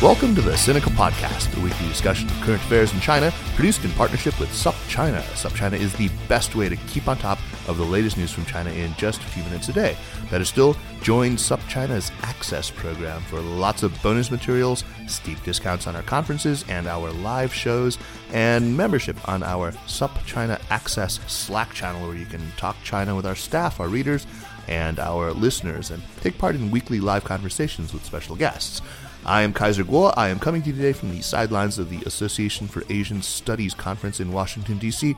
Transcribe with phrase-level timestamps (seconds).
[0.00, 3.90] Welcome to the Sinica Podcast, a weekly discussion of current affairs in China, produced in
[3.90, 5.22] partnership with SupChina.
[5.32, 8.70] SupChina is the best way to keep on top of the latest news from China
[8.70, 9.96] in just a few minutes a day.
[10.30, 16.02] Better still, join SupChina's Access program for lots of bonus materials, steep discounts on our
[16.02, 17.98] conferences and our live shows,
[18.32, 23.34] and membership on our SupChina Access Slack channel where you can talk China with our
[23.34, 24.28] staff, our readers,
[24.68, 28.80] and our listeners, and take part in weekly live conversations with special guests.
[29.28, 30.14] I am Kaiser Kuo.
[30.16, 33.74] I am coming to you today from the sidelines of the Association for Asian Studies
[33.74, 35.14] conference in Washington, D.C.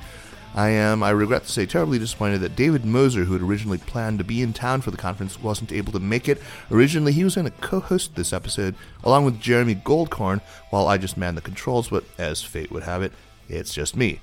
[0.52, 4.18] I am, I regret to say, terribly disappointed that David Moser, who had originally planned
[4.18, 6.42] to be in town for the conference, wasn't able to make it.
[6.72, 8.74] Originally, he was going to co host this episode
[9.04, 13.02] along with Jeremy Goldkorn, while I just manned the controls, but as fate would have
[13.04, 13.12] it,
[13.48, 14.18] it's just me.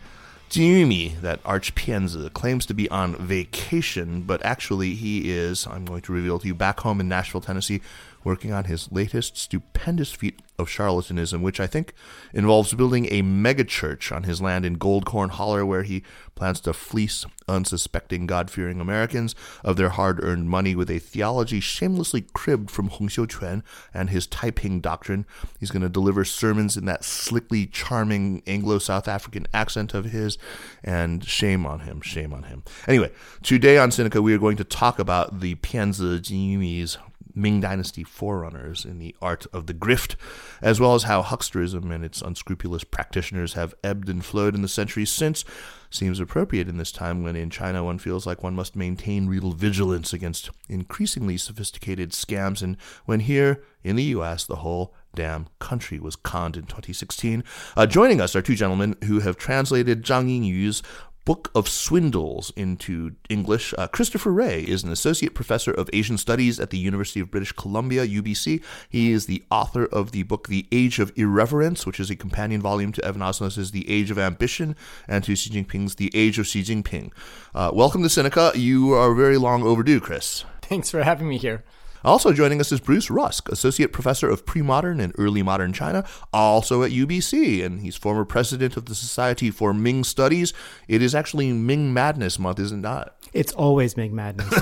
[0.50, 6.14] Jimmy, that archpianzi, claims to be on vacation, but actually he is, I'm going to
[6.14, 7.82] reveal to you, back home in Nashville, Tennessee,
[8.28, 11.94] working on his latest stupendous feat of charlatanism, which I think
[12.34, 16.04] involves building a megachurch on his land in Goldkorn Holler, where he
[16.36, 19.34] plans to fleece unsuspecting God fearing Americans
[19.64, 24.28] of their hard earned money with a theology shamelessly cribbed from Hong Xiuquan and his
[24.28, 25.26] Taiping doctrine.
[25.58, 30.38] He's going to deliver sermons in that slickly charming Anglo South African accent of his,
[30.84, 32.64] and shame on him, shame on him.
[32.90, 33.10] Anyway,
[33.42, 36.98] today on Sinica, we are going to talk about the Pianzi Jinyumi's
[37.38, 40.16] Ming Dynasty forerunners in the art of the grift,
[40.62, 44.68] as well as how hucksterism and its unscrupulous practitioners have ebbed and flowed in the
[44.68, 45.46] centuries since,
[45.90, 49.52] seems appropriate in this time when in China one feels like one must maintain real
[49.52, 54.44] vigilance against increasingly sophisticated scams, and when here in the U.S.
[54.44, 57.44] the whole damn country was conned in 2016.
[57.76, 60.84] Uh, joining us are two gentlemen who have translated Zhang Yingyu's
[61.28, 63.74] Book of Swindles into English.
[63.78, 67.52] Uh, Christopher Rea is an associate professor of Asian Studies at the University of British
[67.52, 68.64] Columbia, UBC.
[68.88, 72.62] He is the author of the book The Age of Irreverence, which is a companion
[72.62, 74.74] volume to Evan Osnos's The Age of Ambition
[75.06, 77.12] and to Xi Jinping's The Age of Xi Jinping.
[77.54, 78.56] Uh, welcome to Sinica.
[78.56, 80.46] You are very long overdue, Chris.
[80.62, 81.66] Thanks for having me here.
[82.04, 86.84] Also joining us is Bruce Rusk, Associate Professor of Pre-Modern and Early Modern China, also
[86.84, 90.54] at UBC, and he's former president of the Society for Ming Studies.
[90.88, 93.10] It is actually Ming Madness Month, isn't it?
[93.34, 94.54] It's always Ming Madness.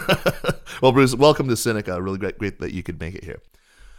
[0.81, 2.01] well, Bruce, welcome to Sinica.
[2.03, 3.41] Really great, great that you could make it here.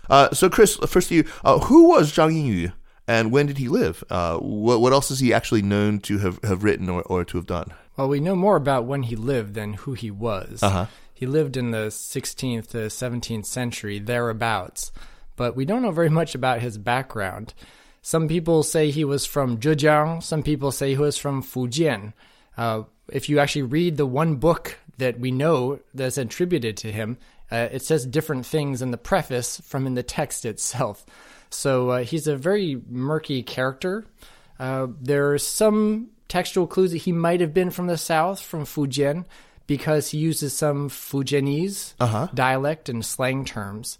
[0.08, 2.72] Uh, so, Chris, first to you, uh, who was Zhang Yingyu?
[3.08, 4.02] And when did he live?
[4.10, 7.38] Uh, what, what else is he actually known to have, have written or, or to
[7.38, 7.72] have done?
[7.96, 10.62] Well, we know more about when he lived than who he was.
[10.62, 10.86] Uh-huh.
[11.16, 14.92] He lived in the 16th to 17th century, thereabouts,
[15.34, 17.54] but we don't know very much about his background.
[18.02, 22.12] Some people say he was from Zhejiang, some people say he was from Fujian.
[22.58, 27.16] Uh, if you actually read the one book that we know that's attributed to him,
[27.50, 31.06] uh, it says different things in the preface from in the text itself.
[31.48, 34.04] So uh, he's a very murky character.
[34.58, 38.66] Uh, there are some textual clues that he might have been from the south, from
[38.66, 39.24] Fujian,
[39.66, 42.28] because he uses some Fujianese Uh-huh.
[42.34, 43.98] dialect and slang terms.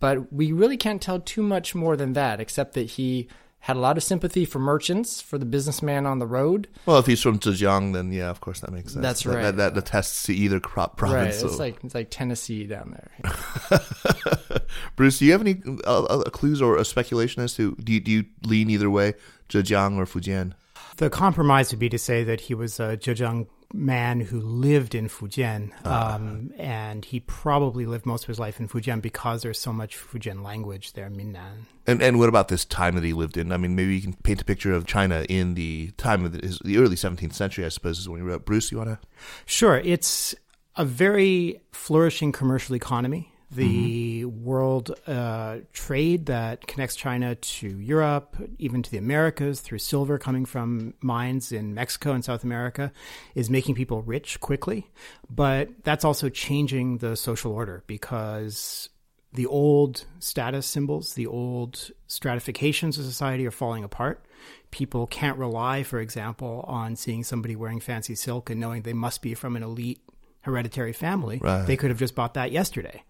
[0.00, 3.28] But we really can't tell too much more than that, except that he
[3.60, 6.68] had a lot of sympathy for merchants, for the businessman on the road.
[6.86, 9.02] Well, if he's from Zhejiang, then yeah, of course that makes sense.
[9.02, 9.42] That's right.
[9.42, 11.42] That, that, attests to either crop province.
[11.42, 11.44] Right.
[11.44, 13.80] It's so- like it's like Tennessee down there.
[14.96, 18.00] Bruce, do you have any uh, uh, clues or a speculation as to do you,
[18.00, 19.14] do you lean either way,
[19.48, 20.52] Zhejiang or Fujian?
[20.98, 25.08] The compromise would be to say that he was a Zhejiang man who lived in
[25.08, 29.72] Fujian, um, and he probably lived most of his life in Fujian because there's so
[29.72, 31.66] much Fujian language there, Minnan.
[31.86, 33.52] And and what about this time that he lived in?
[33.52, 36.46] I mean, maybe you can paint a picture of China in the time of the,
[36.46, 38.44] his, the early 17th century, I suppose, is when he wrote.
[38.44, 38.98] Bruce, you want to?
[39.44, 40.34] Sure, it's
[40.76, 43.32] a very flourishing commercial economy.
[43.50, 50.18] The world uh, trade that connects China to Europe, even to the Americas, through silver
[50.18, 52.92] coming from mines in Mexico and South America,
[53.34, 54.90] is making people rich quickly.
[55.30, 58.90] But that's also changing the social order because
[59.32, 64.24] the old status symbols, the old stratifications of society are falling apart.
[64.70, 69.22] People can't rely, for example, on seeing somebody wearing fancy silk and knowing they must
[69.22, 70.00] be from an elite
[70.48, 71.38] hereditary family.
[71.42, 71.66] Right.
[71.66, 73.04] They could have just bought that yesterday.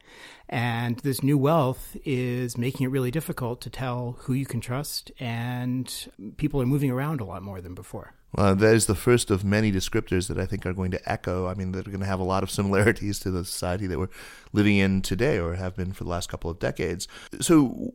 [0.49, 5.13] And this new wealth is making it really difficult to tell who you can trust,
[5.21, 5.93] and
[6.39, 8.15] people are moving around a lot more than before.
[8.35, 11.47] Well, that is the first of many descriptors that I think are going to echo.
[11.47, 13.99] I mean, that are going to have a lot of similarities to the society that
[13.99, 14.09] we're
[14.53, 17.09] living in today or have been for the last couple of decades.
[17.41, 17.95] So,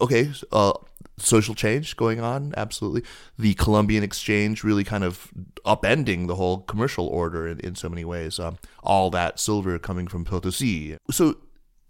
[0.00, 0.74] okay, uh,
[1.16, 3.02] social change going on, absolutely.
[3.38, 5.30] The Columbian Exchange really kind of
[5.64, 8.38] upending the whole commercial order in, in so many ways.
[8.38, 10.96] Um, all that silver coming from Potosi.
[11.10, 11.36] So,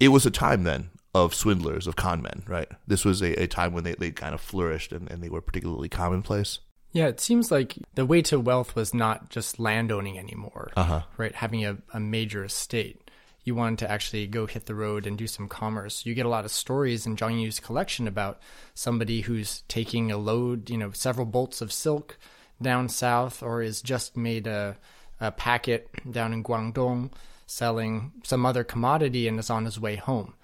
[0.00, 2.68] it was a time then of swindlers, of con men, right?
[2.86, 5.40] This was a, a time when they, they kind of flourished and, and they were
[5.40, 6.58] particularly commonplace.
[6.92, 11.02] Yeah, it seems like the way to wealth was not just landowning anymore, Uh-huh.
[11.16, 11.34] right?
[11.34, 13.03] Having a, a major estate.
[13.44, 16.06] You wanted to actually go hit the road and do some commerce.
[16.06, 18.40] You get a lot of stories in Zhang Yu's collection about
[18.74, 22.18] somebody who's taking a load, you know, several bolts of silk
[22.62, 24.76] down south, or is just made a,
[25.20, 27.10] a packet down in Guangdong
[27.46, 30.34] selling some other commodity and is on his way home.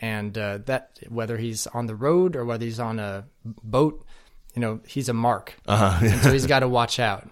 [0.00, 4.04] And uh, that, whether he's on the road or whether he's on a boat,
[4.54, 5.56] you know, he's a mark.
[5.66, 5.98] Uh-huh.
[6.04, 7.28] And so he's got to watch out.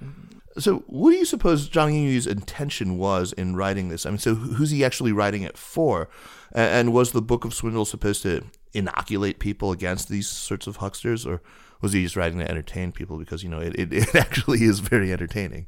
[0.57, 4.07] So, what do you suppose Zhang Yu's intention was in writing this?
[4.07, 6.09] I mean, so who's he actually writing it for?
[6.53, 11.27] And was the Book of Swindle supposed to inoculate people against these sorts of hucksters,
[11.27, 11.43] or
[11.81, 13.19] was he just writing to entertain people?
[13.19, 15.67] Because you know, it, it, it actually is very entertaining.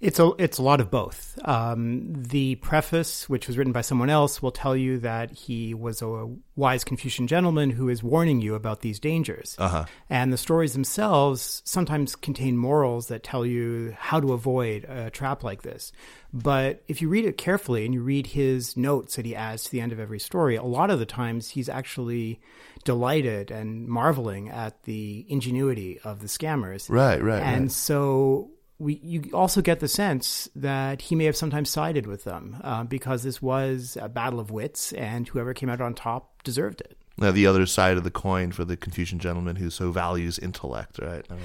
[0.00, 1.38] It's a it's a lot of both.
[1.44, 6.00] Um, the preface, which was written by someone else, will tell you that he was
[6.00, 9.56] a wise Confucian gentleman who is warning you about these dangers.
[9.58, 9.84] Uh-huh.
[10.08, 15.44] And the stories themselves sometimes contain morals that tell you how to avoid a trap
[15.44, 15.92] like this.
[16.32, 19.70] But if you read it carefully and you read his notes that he adds to
[19.70, 22.40] the end of every story, a lot of the times he's actually
[22.84, 26.88] delighted and marveling at the ingenuity of the scammers.
[26.88, 27.70] Right, right, And right.
[27.70, 28.50] so
[28.80, 32.82] we you also get the sense that he may have sometimes sided with them uh,
[32.84, 36.96] because this was a battle of wits, and whoever came out on top deserved it.
[37.18, 40.98] Now, the other side of the coin for the Confucian gentleman who so values intellect,
[40.98, 41.22] right?
[41.28, 41.42] I mean,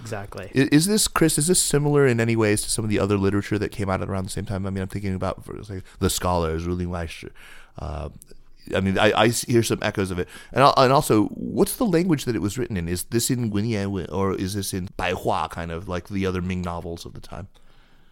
[0.00, 0.44] Exactly.
[0.54, 1.36] I- Is this Chris?
[1.36, 4.00] Is this similar in any ways to some of the other literature that came out
[4.02, 4.64] at around the same time?
[4.66, 7.30] I mean, I'm thinking about for example, the scholars, Rulin Waishi.
[7.78, 8.10] Uh,
[8.74, 12.24] I mean, I, I hear some echoes of it, and and also, what's the language
[12.24, 12.88] that it was written in?
[12.88, 16.62] Is this in Wenyan or is this in Baihua, kind of like the other Ming
[16.62, 17.48] novels of the time?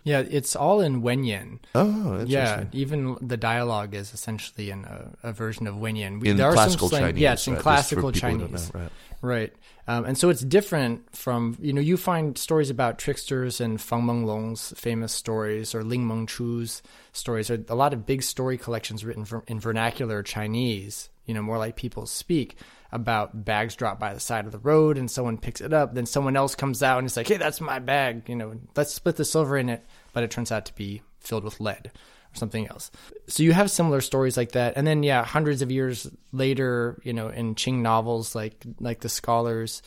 [0.04, 1.60] Yeah, it's all in Wenyan.
[1.74, 6.20] Oh, Yeah, even the dialogue is essentially in a, a version of Wenyan.
[6.20, 8.48] We, In there are classical some slang, Chinese, it's in right, classical people who don't
[8.50, 8.74] Chinese.
[8.74, 8.90] know, right.
[9.22, 9.52] Right.
[9.88, 14.02] Um, and so it's different from, you know, you find stories about tricksters and Feng
[14.02, 16.82] Menglong's famous stories or Ling Mengchu's
[17.14, 21.56] stories, or a lot of big story collections written in vernacular Chinese, you know, more
[21.56, 22.56] like people speak
[22.94, 25.94] about bags dropped by the side of the road and someone picks it up.
[25.94, 28.28] Then someone else comes out and it's like, hey, that's my bag.
[28.28, 29.84] You know, let's split the silver in it.
[30.12, 31.90] But it turns out to be filled with lead
[32.34, 32.92] or something else.
[33.26, 37.12] So you have similar stories like that, and then yeah, hundreds of years later, you
[37.12, 39.82] know, in Qing novels like like the Scholars,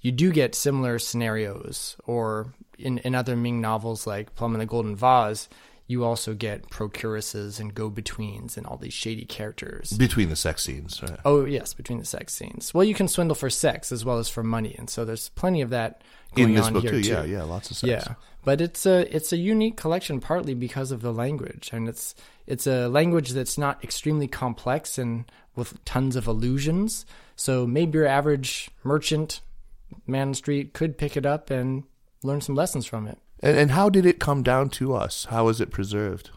[0.00, 4.66] you do get similar scenarios, or in in other Ming novels like Plum and the
[4.66, 5.48] Golden Vase.
[5.86, 9.92] You also get procuresses and go-betweens and all these shady characters.
[9.92, 11.18] Between the sex scenes, right?
[11.24, 12.72] Oh yes, between the sex scenes.
[12.72, 15.60] Well, you can swindle for sex as well as for money, and so there's plenty
[15.60, 16.02] of that
[16.34, 17.08] going in this on book here too.
[17.08, 17.88] Yeah, yeah, lots of sex.
[17.90, 18.14] Yeah,
[18.44, 22.14] but it's a it's a unique collection partly because of the language, and it's
[22.46, 25.24] it's a language that's not extremely complex and
[25.54, 27.04] with tons of allusions.
[27.36, 29.40] So maybe your average merchant,
[30.06, 31.84] man on street, could pick it up and
[32.22, 33.18] learn some lessons from it.
[33.42, 35.26] And, and how did it come down to us?
[35.26, 36.30] How was it preserved?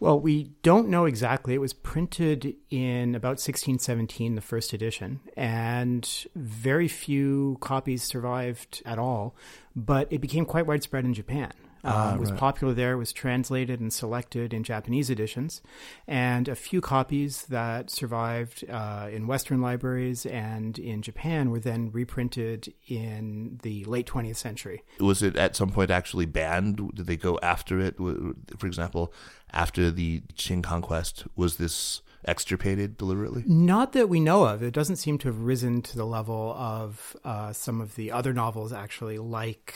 [0.00, 1.54] Well, we don't know exactly.
[1.54, 8.98] It was printed in about 1617, the first edition, and very few copies survived at
[8.98, 9.34] all.
[9.74, 11.52] But it became quite widespread in Japan.
[11.84, 12.98] Uh, it was popular there.
[12.98, 15.62] Was translated and selected in Japanese editions,
[16.06, 21.90] and a few copies that survived uh, in Western libraries and in Japan were then
[21.92, 24.82] reprinted in the late 20th century.
[25.00, 26.94] was it at some point actually banned?
[26.94, 27.96] Did they go after it?
[27.96, 29.12] For example,
[29.52, 33.44] after the Qing conquest, was this extirpated deliberately?
[33.46, 34.62] Not that we know of.
[34.62, 38.32] It doesn't seem to have risen to the level of uh, some of the other
[38.32, 39.74] novels, actually, like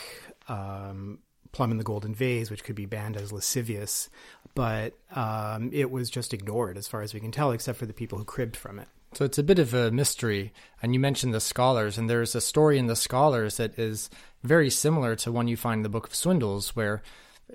[0.48, 1.20] um,
[1.52, 4.10] Plum in the Golden Vase, which could be banned as lascivious.
[4.54, 7.92] But um, it was just ignored, as far as we can tell, except for the
[7.92, 8.88] people who cribbed from it.
[9.14, 10.52] So it's a bit of a mystery.
[10.82, 14.10] And you mentioned the scholars, and there's a story in the scholars that is
[14.42, 17.02] very similar to one you find in the Book of Swindles, where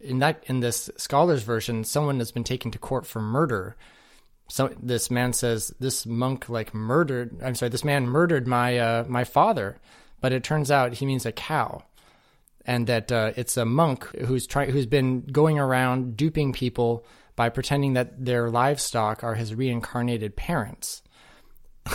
[0.01, 3.75] in that in this scholars version, someone has been taken to court for murder.
[4.47, 7.41] So this man says this monk like murdered.
[7.43, 9.77] I'm sorry, this man murdered my uh, my father,
[10.21, 11.83] but it turns out he means a cow,
[12.67, 17.05] and that uh, it's a monk who's trying who's been going around duping people
[17.35, 21.01] by pretending that their livestock are his reincarnated parents.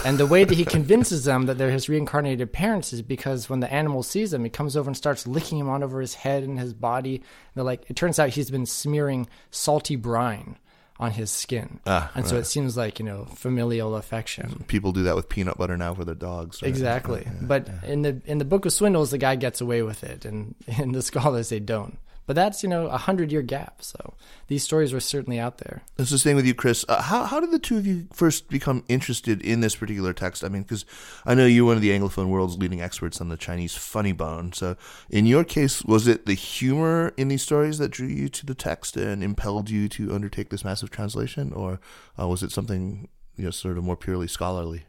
[0.07, 3.61] And the way that he convinces them that they're his reincarnated parents is because when
[3.61, 6.43] the animal sees him, he comes over and starts licking him on over his head
[6.45, 7.17] and his body.
[7.17, 7.25] And
[7.55, 10.57] they're like, it turns out he's been smearing salty brine
[11.03, 11.81] on his skin.
[11.87, 14.65] Ah, and so it seems like, you know, familial affection.
[14.69, 16.63] People do that with peanut butter now for their dogs.
[16.63, 16.69] right?
[16.69, 17.23] Exactly.
[17.27, 17.33] Yeah.
[17.43, 20.55] but in the in the book of swindles the guy gets away with it and
[20.79, 21.99] in the scholars they don't.
[22.33, 23.83] But that's, you know, a hundred year gap.
[23.83, 24.15] So
[24.47, 25.83] these stories were certainly out there.
[25.97, 26.83] This is staying with you, Chris.
[26.89, 30.43] Uh, how, how did the two of you first become interested in this particular text?
[30.43, 30.87] I mean, because
[31.27, 34.55] I know you're one of the Anglophone world's leading experts on the Chinese funny bone.
[34.55, 34.79] So
[35.11, 38.55] in your case, was it the humor in these stories that drew you to the
[38.55, 41.53] text and impelled you to undertake this massive translation?
[41.53, 41.81] Or
[42.19, 44.85] uh, was it something, you know, sort of more purely scholarly?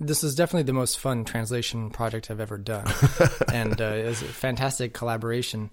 [0.00, 2.92] This is definitely the most fun translation project I've ever done,
[3.52, 5.70] and uh, it was a fantastic collaboration.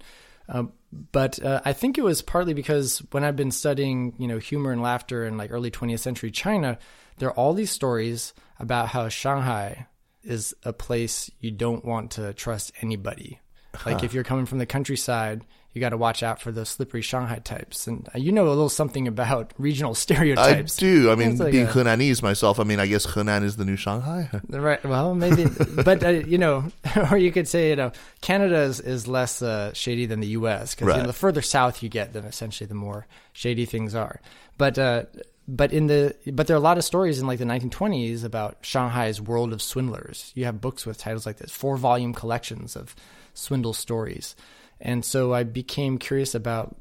[0.50, 0.64] Uh,
[1.12, 4.72] but uh, I think it was partly because when I've been studying, you know, humor
[4.72, 6.78] and laughter in like early 20th century China,
[7.18, 9.86] there are all these stories about how Shanghai
[10.22, 13.38] is a place you don't want to trust anybody.
[13.86, 17.00] Like if you're coming from the countryside, you got to watch out for those slippery
[17.00, 17.86] Shanghai types.
[17.86, 20.78] And uh, you know a little something about regional stereotypes.
[20.78, 21.10] I do.
[21.10, 23.76] I mean, like being a, Henanese myself, I mean, I guess Hunan is the new
[23.76, 24.28] Shanghai.
[24.48, 24.84] right.
[24.84, 25.46] Well, maybe,
[25.84, 26.64] but uh, you know,
[27.10, 30.74] or you could say, you know, Canada is, is less uh, shady than the U.S.
[30.74, 30.96] because right.
[30.96, 34.20] you know, the further south you get, then essentially the more shady things are.
[34.58, 35.04] But uh,
[35.46, 38.58] but in the but there are a lot of stories in like the 1920s about
[38.62, 40.32] Shanghai's world of swindlers.
[40.34, 42.94] You have books with titles like this, four volume collections of
[43.34, 44.34] swindle stories.
[44.80, 46.76] And so I became curious about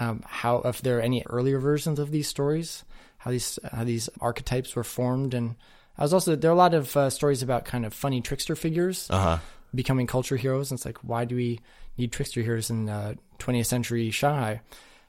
[0.00, 2.84] um, how if there are any earlier versions of these stories,
[3.18, 5.56] how these how these archetypes were formed, and
[5.98, 8.56] I was also there are a lot of uh, stories about kind of funny trickster
[8.56, 9.38] figures uh-huh.
[9.74, 10.70] becoming culture heroes.
[10.70, 11.60] And it's like why do we
[11.96, 14.60] need trickster heroes in uh, 20th century Shanghai?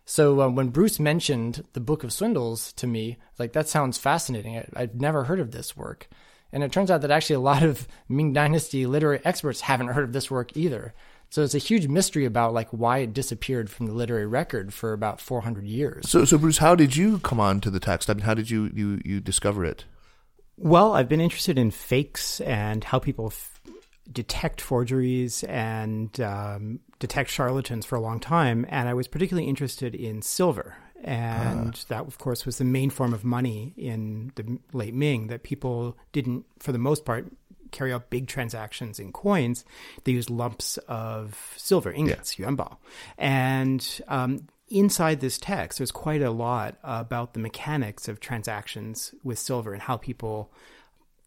[0.06, 4.58] So uh, when Bruce mentioned the Book of Swindles to me, like that sounds fascinating.
[4.58, 6.08] I, I'd never heard of this work.
[6.54, 10.06] And it turns out that actually a lot of Ming Dynasty literary experts haven't heard
[10.06, 10.94] of this work either.
[11.30, 14.94] So it's a huge mystery about like why it disappeared from the literary record for
[14.94, 16.10] about 400 years.
[16.10, 18.10] So, so Bruce, how did you come on to the text?
[18.10, 19.86] I mean, how did you you you discover it?
[20.58, 23.60] Well, I've been interested in fakes and how people f-
[24.12, 29.94] detect forgeries and um, detect charlatans for a long time, and I was particularly interested
[29.94, 30.76] in silver.
[31.04, 31.80] And uh.
[31.90, 35.96] that, of course, was the main form of money in the late Ming that people
[36.12, 37.32] didn't, for the most part,
[37.72, 39.66] carry out big transactions in coins,
[40.04, 42.48] they use lumps of silver ingots, yeah.
[42.48, 42.78] yuanbao.
[43.18, 49.40] And um, inside this text, there's quite a lot about the mechanics of transactions with
[49.40, 50.52] silver and how people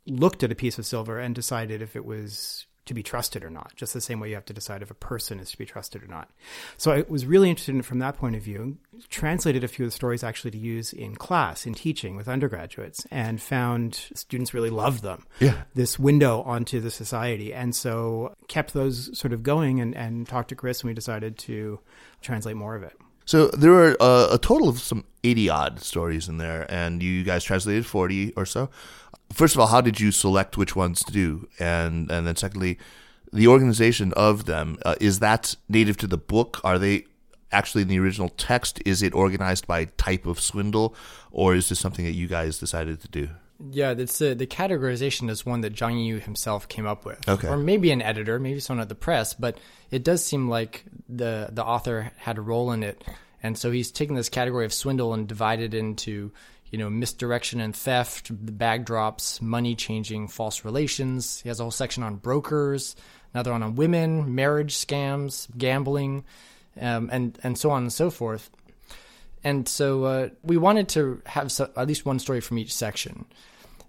[0.06, 3.50] looked at a piece of silver and decided if it was to be trusted or
[3.50, 5.64] not, just the same way you have to decide if a person is to be
[5.64, 6.28] trusted or not.
[6.76, 8.78] So I was really interested in from that point of view,
[9.09, 13.06] translated a few of the stories actually to use in class, in teaching with undergraduates,
[13.09, 15.25] and found students really loved them.
[15.38, 15.62] Yeah.
[15.73, 17.54] This window onto the society.
[17.54, 21.38] And so kept those sort of going and, and talked to Chris, and we decided
[21.38, 21.78] to
[22.23, 22.97] translate more of it.
[23.25, 27.23] So there are uh, a total of some 80 odd stories in there, and you
[27.23, 28.68] guys translated 40 or so
[29.32, 32.78] first of all, how did you select which ones to do, and and then secondly,
[33.32, 36.60] the organization of them uh, is that native to the book?
[36.64, 37.04] Are they
[37.52, 38.80] actually in the original text?
[38.84, 40.94] Is it organized by type of swindle,
[41.30, 43.28] or is this something that you guys decided to do?
[43.70, 47.49] Yeah, it's uh, the categorization is one that Zhang Yu himself came up with, okay.
[47.49, 49.34] or maybe an editor, maybe someone at the press.
[49.34, 49.58] But
[49.90, 53.04] it does seem like the the author had a role in it,
[53.42, 56.32] and so he's taken this category of swindle and divided into
[56.71, 61.41] you know, misdirection and theft, the backdrops, money changing, false relations.
[61.41, 62.95] He has a whole section on brokers,
[63.35, 66.25] another one on women, marriage scams, gambling,
[66.81, 68.50] um, and and so on and so forth.
[69.43, 73.25] And so uh, we wanted to have so, at least one story from each section,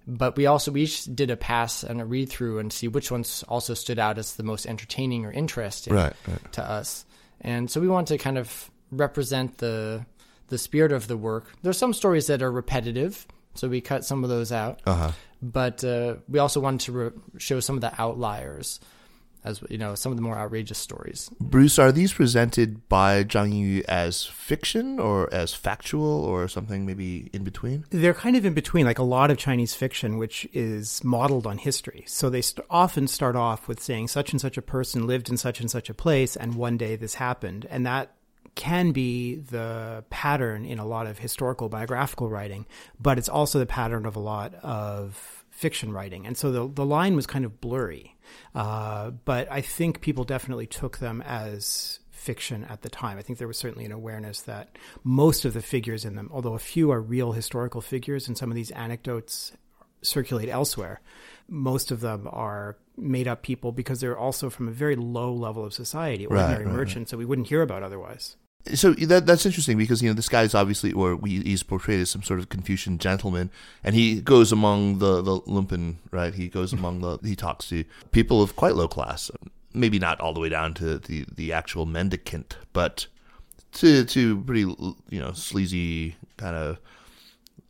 [0.08, 3.12] but we also we each did a pass and a read through and see which
[3.12, 6.54] ones also stood out as the most entertaining or interesting right, right.
[6.54, 7.06] to us.
[7.42, 10.06] And so we want to kind of represent the
[10.51, 11.51] the spirit of the work.
[11.63, 14.81] There's some stories that are repetitive, so we cut some of those out.
[14.86, 15.12] Uh-huh.
[15.41, 18.79] But uh, we also wanted to re- show some of the outliers,
[19.43, 21.31] as you know, some of the more outrageous stories.
[21.39, 27.31] Bruce, are these presented by Zhang Yu as fiction or as factual or something maybe
[27.34, 27.86] in between?
[27.89, 31.58] They're kind of in between, like a lot of Chinese fiction, which is modeled on
[31.58, 32.03] history.
[32.05, 35.38] So they st- often start off with saying such and such a person lived in
[35.38, 38.13] such and such a place, and one day this happened, and that
[38.55, 42.65] can be the pattern in a lot of historical biographical writing,
[43.00, 46.25] but it's also the pattern of a lot of fiction writing.
[46.25, 48.15] And so the, the line was kind of blurry.
[48.55, 53.17] Uh, but I think people definitely took them as fiction at the time.
[53.17, 56.53] I think there was certainly an awareness that most of the figures in them, although
[56.53, 59.53] a few are real historical figures and some of these anecdotes
[60.03, 61.01] circulate elsewhere,
[61.48, 65.65] most of them are made up people because they're also from a very low level
[65.65, 67.12] of society, ordinary right, right, merchants right.
[67.12, 68.36] that we wouldn't hear about otherwise.
[68.74, 72.10] So that that's interesting because you know this guy's obviously, or we, he's portrayed as
[72.10, 73.50] some sort of Confucian gentleman,
[73.84, 76.34] and he goes among the the lumpen, right?
[76.34, 79.32] He goes among the he talks to people of quite low class,
[79.74, 83.08] maybe not all the way down to the the actual mendicant, but
[83.74, 86.77] to to pretty you know sleazy kind of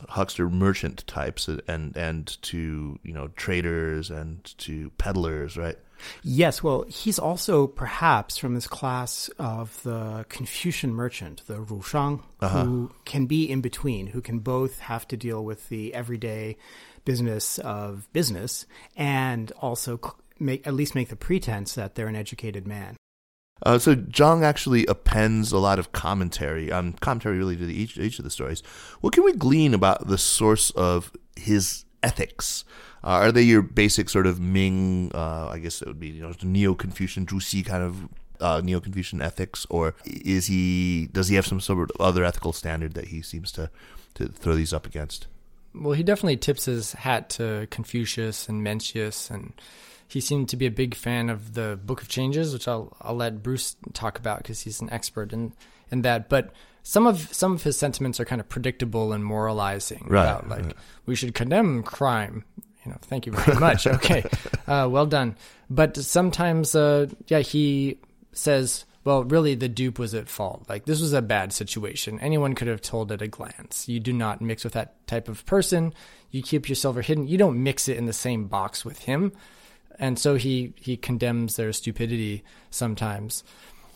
[0.09, 5.77] huckster merchant types and and to you know traders and to peddlers right
[6.23, 12.63] yes well he's also perhaps from this class of the confucian merchant the rushang uh-huh.
[12.63, 16.57] who can be in between who can both have to deal with the everyday
[17.05, 18.65] business of business
[18.95, 19.99] and also
[20.39, 22.95] make at least make the pretense that they're an educated man
[23.63, 28.17] uh, so Zhang actually appends a lot of commentary, um, commentary really to each each
[28.17, 28.63] of the stories.
[29.01, 32.63] What can we glean about the source of his ethics?
[33.03, 35.11] Uh, are they your basic sort of Ming?
[35.13, 38.79] Uh, I guess it would be you know Neo Confucian, Zhuxi kind of uh, Neo
[38.79, 41.07] Confucian ethics, or is he?
[41.11, 43.69] Does he have some sort of other ethical standard that he seems to
[44.15, 45.27] to throw these up against?
[45.73, 49.53] Well, he definitely tips his hat to Confucius and Mencius and
[50.11, 53.15] he seemed to be a big fan of the Book of Changes, which I'll I'll
[53.15, 55.53] let Bruce talk about because he's an expert in
[55.89, 56.27] in that.
[56.27, 60.49] But some of some of his sentiments are kind of predictable and moralizing right, about
[60.49, 60.75] like right.
[61.05, 62.43] we should condemn crime.
[62.85, 63.85] You know, thank you very much.
[63.87, 64.23] okay,
[64.67, 65.35] uh, well done.
[65.69, 67.99] But sometimes, uh, yeah, he
[68.33, 70.65] says, well, really, the dupe was at fault.
[70.67, 72.19] Like, this was a bad situation.
[72.19, 73.87] Anyone could have told at a glance.
[73.87, 75.93] You do not mix with that type of person.
[76.31, 77.27] You keep your silver hidden.
[77.27, 79.31] You don't mix it in the same box with him
[80.01, 83.43] and so he he condemns their stupidity sometimes.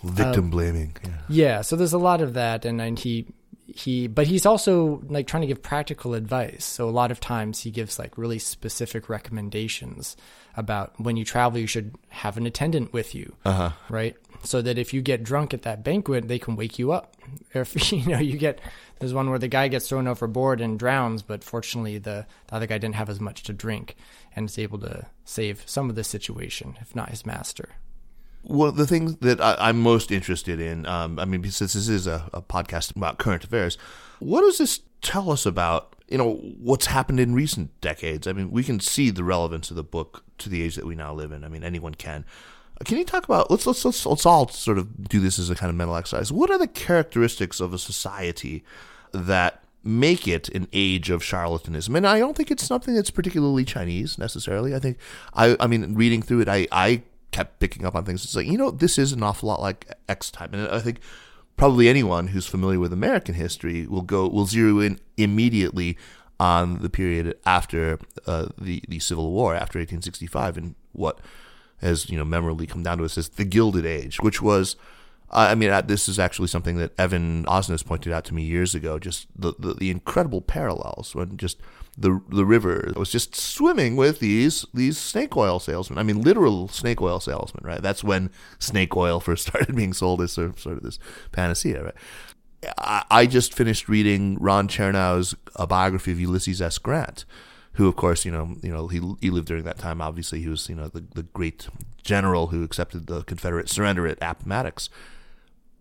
[0.06, 0.96] Victim uh, blaming.
[1.04, 1.12] Yeah.
[1.28, 1.62] yeah.
[1.62, 3.28] So there's a lot of that, and and he
[3.68, 6.64] he but he's also like trying to give practical advice.
[6.64, 10.16] So a lot of times he gives like really specific recommendations
[10.56, 13.72] about when you travel, you should have an attendant with you, uh-huh.
[13.90, 14.16] right?
[14.44, 17.16] So that if you get drunk at that banquet, they can wake you up.
[17.54, 18.60] If you know you get
[19.00, 22.68] there's one where the guy gets thrown overboard and drowns, but fortunately the, the other
[22.68, 23.96] guy didn't have as much to drink
[24.36, 27.70] and is able to save some of the situation, if not his master.
[28.48, 32.06] Well, the things that I, am most interested in, um, I mean, since this is
[32.06, 33.78] a, a podcast about current affairs,
[34.20, 38.28] what does this tell us about you know what's happened in recent decades.
[38.28, 40.96] I mean, we can see the relevance of the book to the age that we
[40.96, 41.44] now live in.
[41.44, 42.26] I mean, anyone can.
[42.84, 45.56] Can you talk about let's let's let's let's all sort of do this as a
[45.56, 46.32] kind of mental exercise.
[46.32, 48.64] What are the characteristics of a society
[49.14, 51.96] that make it an age of charlatanism.
[51.96, 54.74] And I don't think it's something that's particularly Chinese necessarily.
[54.74, 54.98] I think
[55.34, 57.04] I I mean reading through it I I
[57.36, 58.24] kept picking up on things.
[58.24, 60.54] It's like, you know, this is an awful lot like X time.
[60.54, 61.00] And I think
[61.58, 65.98] probably anyone who's familiar with American history will go will zero in immediately
[66.40, 71.20] on the period after uh, the the Civil War after 1865 and what
[71.82, 74.78] has you know memorably come down to us as the Gilded Age, which was
[75.32, 79.00] I mean, this is actually something that Evan Osnos pointed out to me years ago.
[79.00, 81.60] Just the, the, the, incredible parallels when just
[81.98, 85.98] the the river was just swimming with these these snake oil salesmen.
[85.98, 87.82] I mean, literal snake oil salesmen, right?
[87.82, 91.00] That's when snake oil first started being sold as sort of, sort of this
[91.32, 91.96] panacea, right?
[92.78, 96.78] I, I just finished reading Ron Chernow's uh, biography of Ulysses S.
[96.78, 97.24] Grant,
[97.74, 100.02] who, of course, you know, you know, he he lived during that time.
[100.02, 101.68] Obviously, he was, you know, the the great
[102.04, 104.90] general who accepted the Confederate surrender at Appomattox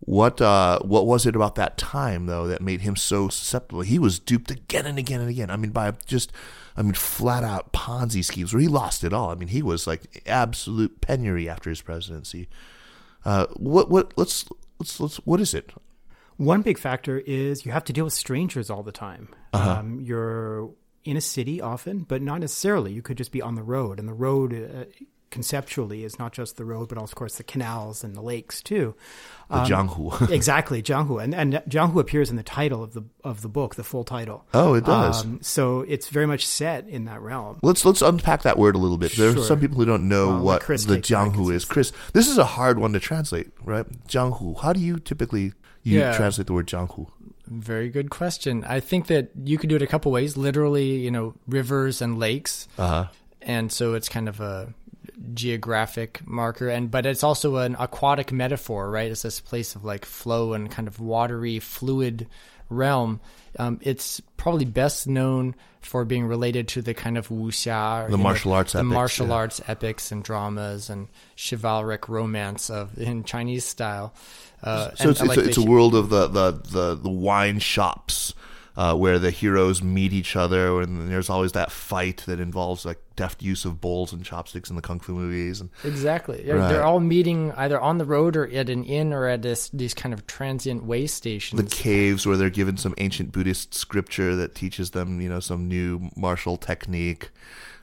[0.05, 3.81] what uh, what was it about that time though that made him so susceptible?
[3.81, 5.49] He was duped again and again and again.
[5.49, 6.31] I mean, by just
[6.77, 9.31] I mean flat out Ponzi schemes where he lost it all.
[9.31, 12.47] I mean, he was like absolute penury after his presidency.
[13.25, 14.45] Uh, what what let's
[14.79, 15.73] let's let's what is it?
[16.37, 19.29] One big factor is you have to deal with strangers all the time.
[19.53, 19.79] Uh-huh.
[19.79, 20.69] Um, you're
[21.03, 22.91] in a city often, but not necessarily.
[22.91, 24.85] You could just be on the road, and the road uh,
[25.31, 28.61] conceptually is not just the road, but also, of course, the canals and the lakes
[28.61, 28.95] too.
[29.49, 30.29] The um, Jianghu.
[30.31, 33.83] exactly, Jianghu, and and Jianghu appears in the title of the of the book, the
[33.83, 34.45] full title.
[34.53, 35.23] Oh, it does.
[35.23, 37.59] Um, so it's very much set in that realm.
[37.61, 39.13] Let's let's unpack that word a little bit.
[39.13, 41.65] There are some people who don't know well, what the Jianghu is.
[41.65, 43.85] Chris, this is a hard one to translate, right?
[44.07, 44.61] Jianghu.
[44.61, 46.15] How do you typically you yeah.
[46.15, 47.07] translate the word Jianghu?
[47.47, 48.63] Very good question.
[48.63, 50.35] I think that you could do it a couple ways.
[50.35, 52.67] Literally, you know, rivers and lakes.
[52.77, 53.07] Uh-huh.
[53.41, 54.73] And so it's kind of a
[55.33, 59.11] geographic marker and but it's also an aquatic metaphor right?
[59.11, 62.27] It's this place of like flow and kind of watery fluid
[62.69, 63.19] realm.
[63.57, 68.51] Um, it's probably best known for being related to the kind of wuxia the martial
[68.51, 69.33] know, arts the epics, martial yeah.
[69.33, 71.07] arts epics and dramas and
[71.37, 74.13] chivalric romance of in chinese style.
[74.63, 78.33] Uh, so it's, it's, a, it's a world of the, the, the, the wine shops
[78.77, 82.99] uh, where the heroes meet each other, and there's always that fight that involves like
[83.15, 85.61] deft use of bowls and chopsticks in the kung fu movies.
[85.61, 86.67] And, exactly, right.
[86.67, 89.93] they're all meeting either on the road or at an inn or at this these
[89.93, 91.61] kind of transient way stations.
[91.61, 95.67] The caves where they're given some ancient Buddhist scripture that teaches them, you know, some
[95.67, 97.29] new martial technique.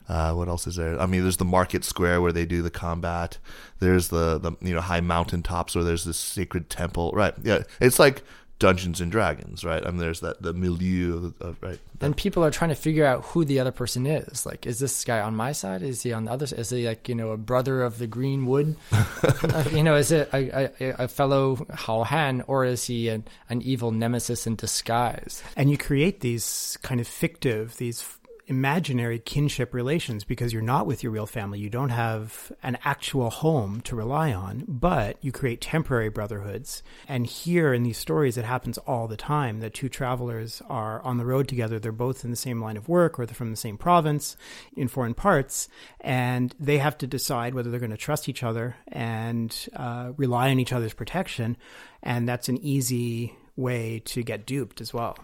[0.07, 0.99] Uh, what else is there?
[0.99, 3.37] I mean, there's the market square where they do the combat.
[3.79, 7.11] There's the, the you know high mountain tops where there's this sacred temple.
[7.13, 7.33] Right?
[7.41, 8.21] Yeah, it's like
[8.63, 9.85] Dungeons and Dragons, right?
[9.85, 11.77] I mean, there's that the milieu, of, right?
[11.99, 14.45] And people are trying to figure out who the other person is.
[14.45, 15.81] Like, is this guy on my side?
[15.83, 16.59] Is he on the other side?
[16.59, 18.77] Is he like, you know, a brother of the Green Wood?
[18.93, 23.25] uh, you know, is it a, a, a, fellow Hao Han or is he an,
[23.49, 25.43] an evil nemesis in disguise?
[25.57, 28.01] And you create these kind of fictive, these
[28.47, 31.59] imaginary kinship relations because you're not with your real family.
[31.59, 36.83] You don't have an actual home to rely on, but you create temporary brotherhoods.
[37.07, 41.17] And here in these stories, it happens all the time that two travelers are on
[41.17, 41.79] the road together.
[41.79, 44.35] They're both in the same line of work or they're from the same province
[44.75, 45.69] in foreign parts,
[46.01, 50.51] and they have to decide whether they're going to trust each other and uh, rely
[50.51, 51.55] on each other's protection.
[52.01, 55.17] And that's an easy way to get duped as well.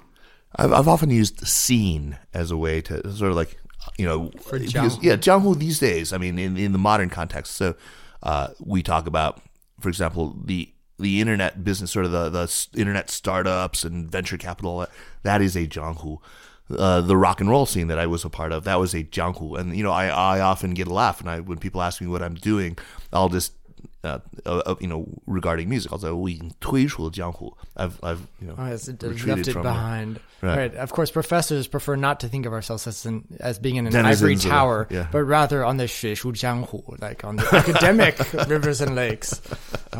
[0.55, 3.57] I've, I've often used scene as a way to sort of like
[3.97, 6.13] you know For because, yeah Jianghu these days.
[6.13, 7.75] I mean, in in the modern context, so
[8.23, 9.41] uh, we talk about,
[9.79, 14.85] for example, the the internet business, sort of the the internet startups and venture capital.
[15.23, 16.19] That is a Jianghu.
[16.77, 19.03] Uh, the rock and roll scene that I was a part of, that was a
[19.03, 19.59] Jianghu.
[19.59, 22.05] And, you know, I, I often get a laugh and I, when people ask me
[22.05, 22.77] what I'm doing,
[23.11, 23.53] I'll just
[24.03, 25.91] uh, uh, you know, regarding music.
[25.91, 27.51] Also, we jianghu.
[27.75, 30.19] I've, I've, you know, oh, it's, left it behind.
[30.41, 30.57] Right.
[30.57, 30.75] right.
[30.75, 33.93] Of course, professors prefer not to think of ourselves as an, as being in an
[33.93, 35.07] Denizens ivory tower, yeah.
[35.11, 39.41] but rather on the xueshu jianghu, like on the academic rivers and lakes.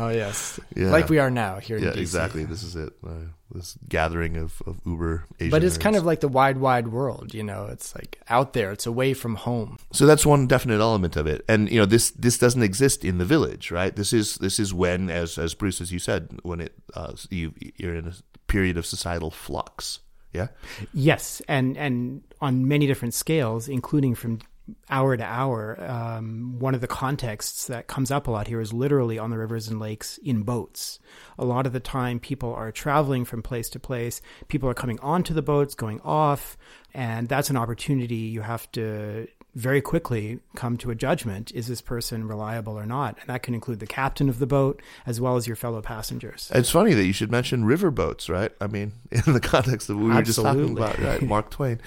[0.00, 0.90] Oh yes, yeah.
[0.90, 1.76] like we are now here.
[1.76, 2.00] Yeah, in DC.
[2.00, 2.44] exactly.
[2.44, 2.90] This is it.
[3.06, 3.10] Uh,
[3.52, 5.80] this gathering of, of Uber Asian But it's nerds.
[5.80, 7.34] kind of like the wide, wide world.
[7.34, 8.72] You know, it's like out there.
[8.72, 9.76] It's away from home.
[9.92, 11.44] So that's one definite element of it.
[11.48, 13.94] And you know, this this doesn't exist in the village, right?
[13.94, 17.52] This is this is when, as as Bruce, as you said, when it uh, you
[17.76, 18.14] you're in a
[18.46, 20.00] period of societal flux.
[20.32, 20.48] Yeah.
[20.94, 24.38] Yes, and and on many different scales, including from
[24.88, 25.76] hour to hour.
[25.80, 29.38] Um, one of the contexts that comes up a lot here is literally on the
[29.38, 30.98] rivers and lakes in boats.
[31.38, 34.20] A lot of the time, people are traveling from place to place.
[34.48, 36.56] People are coming onto the boats, going off,
[36.94, 41.80] and that's an opportunity you have to very quickly come to a judgment is this
[41.80, 45.36] person reliable or not and that can include the captain of the boat as well
[45.36, 48.92] as your fellow passengers it's funny that you should mention river boats right i mean
[49.10, 51.80] in the context of what we were just talking about right mark twain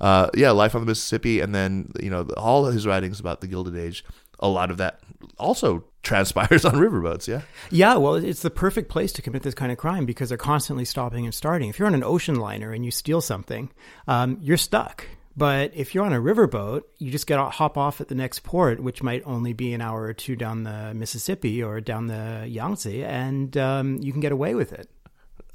[0.00, 3.46] uh, yeah, Life on the Mississippi, and then you know all his writings about the
[3.46, 4.04] Gilded Age.
[4.38, 5.00] A lot of that
[5.38, 7.28] also transpires on riverboats.
[7.28, 7.42] Yeah.
[7.70, 7.96] Yeah.
[7.96, 11.24] Well, it's the perfect place to commit this kind of crime because they're constantly stopping
[11.24, 11.68] and starting.
[11.68, 13.70] If you're on an ocean liner and you steal something,
[14.08, 15.06] um, you're stuck.
[15.36, 18.82] But if you're on a riverboat, you just get hop off at the next port,
[18.82, 23.04] which might only be an hour or two down the Mississippi or down the Yangtze,
[23.04, 24.90] and um, you can get away with it.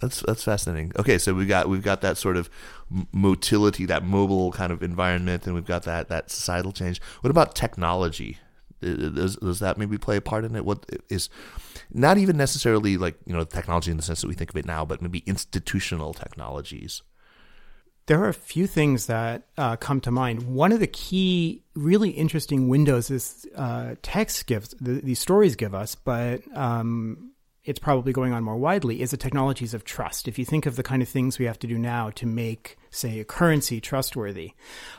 [0.01, 0.91] That's that's fascinating.
[0.97, 2.49] Okay, so we got we've got that sort of
[3.11, 7.01] motility, that mobile kind of environment, and we've got that that societal change.
[7.21, 8.39] What about technology?
[8.81, 10.65] Does, does that maybe play a part in it?
[10.65, 11.29] What is
[11.91, 14.65] not even necessarily like you know technology in the sense that we think of it
[14.65, 17.01] now, but maybe institutional technologies.
[18.07, 20.43] There are a few things that uh, come to mind.
[20.43, 25.73] One of the key, really interesting windows this uh, text gives, the, these stories give
[25.73, 27.31] us, but um,
[27.65, 30.27] it's probably going on more widely is the technologies of trust.
[30.27, 32.77] If you think of the kind of things we have to do now to make
[32.95, 34.53] say, a currency trustworthy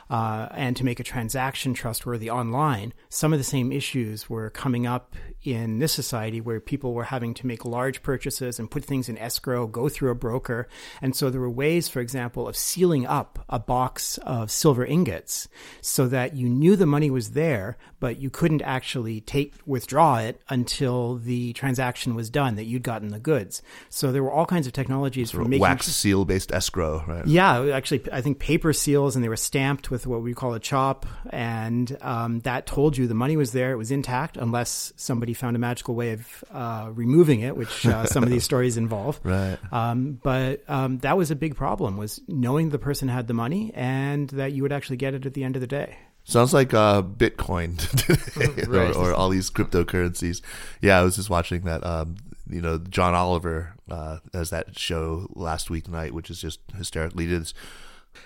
[0.09, 4.87] uh, and to make a transaction trustworthy online, some of the same issues were coming
[4.87, 9.09] up in this society where people were having to make large purchases and put things
[9.09, 10.67] in escrow, go through a broker.
[11.01, 15.47] And so there were ways, for example, of sealing up a box of silver ingots
[15.81, 20.41] so that you knew the money was there, but you couldn't actually take withdraw it
[20.49, 23.61] until the transaction was done, that you'd gotten the goods.
[23.89, 27.25] So there were all kinds of technologies for making wax seal based escrow, right?
[27.25, 30.59] Yeah, actually, I think paper seals, and they were stamped with what we call a
[30.59, 35.33] chop, and um, that told you the money was there, it was intact, unless somebody
[35.33, 39.21] found a magical way of uh, removing it, which uh, some of these stories involve.
[39.23, 39.57] Right.
[39.71, 43.71] Um, but um, that was a big problem: was knowing the person had the money
[43.73, 45.97] and that you would actually get it at the end of the day.
[46.27, 48.93] Sounds like uh, Bitcoin today, right.
[48.93, 50.41] or, or, all these cryptocurrencies.
[50.81, 51.85] Yeah, I was just watching that.
[51.85, 52.17] Um,
[52.49, 57.27] you know, John Oliver uh, has that show last week night, which is just hysterically.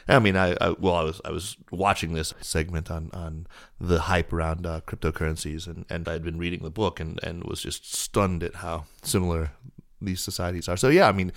[0.08, 3.48] I mean, I, I, well, I was I was watching this segment on, on
[3.80, 7.62] the hype around uh, cryptocurrencies, and, and I'd been reading the book and, and was
[7.62, 9.52] just stunned at how similar
[10.02, 10.78] these societies are.
[10.78, 11.32] So yeah, I mean,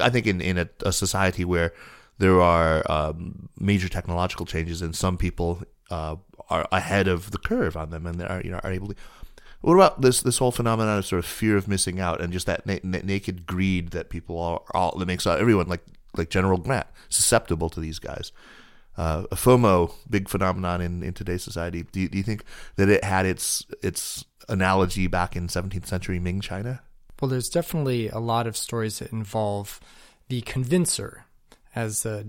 [0.00, 1.72] I think in in a, a society where
[2.18, 6.16] there are um, major technological changes, and some people uh,
[6.48, 8.94] are ahead of the curve on them, and they are you know are able to.
[9.60, 12.46] What about this this whole phenomenon of sort of fear of missing out and just
[12.46, 15.84] that na- naked greed that people are all that makes everyone like
[16.16, 18.32] like General Grant susceptible to these guys.
[18.96, 21.82] Uh, a FOMO, big phenomenon in, in today's society.
[21.92, 22.44] Do you, do you think
[22.76, 26.80] that it had its its analogy back in 17th century Ming China?
[27.20, 29.80] Well, there's definitely a lot of stories that involve
[30.28, 31.24] the convincer,
[31.74, 32.26] as a,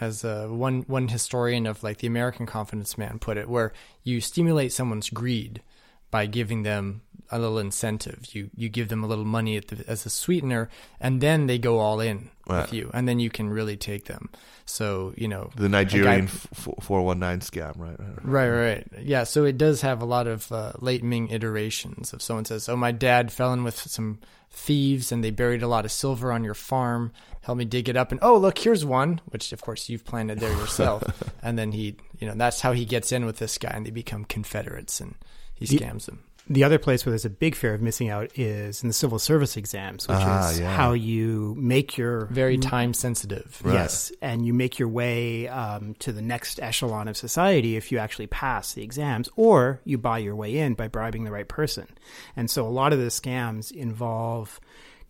[0.00, 4.20] as a, one one historian of like the American Confidence Man put it, where you
[4.20, 5.62] stimulate someone's greed
[6.10, 8.26] by giving them a little incentive.
[8.34, 11.78] You you give them a little money the, as a sweetener, and then they go
[11.78, 12.62] all in Right.
[12.62, 14.30] with you, and then you can really take them.
[14.64, 17.96] So you know The Nigerian four one nine scam, right?
[18.22, 18.86] right, right.
[19.02, 22.14] Yeah, so it does have a lot of uh, late Ming iterations.
[22.14, 24.18] If someone says, "Oh, my dad fell in with some
[24.50, 27.12] thieves and they buried a lot of silver on your farm.
[27.42, 30.40] Help me dig it up." And oh, look, here's one, which of course you've planted
[30.40, 31.02] there yourself.
[31.42, 33.90] and then he, you know, that's how he gets in with this guy, and they
[33.90, 35.14] become confederates, and
[35.58, 36.24] he scams them.
[36.50, 39.18] The other place where there's a big fear of missing out is in the civil
[39.18, 40.74] service exams, which Ah, is yeah.
[40.74, 43.60] how you make your Very time sensitive.
[43.62, 43.74] Right.
[43.74, 47.98] Yes, and you make your way um, to the next echelon of society if you
[47.98, 51.86] actually pass the exams, or you buy your way in by bribing the right person.
[52.34, 54.58] And so a lot of the scams involve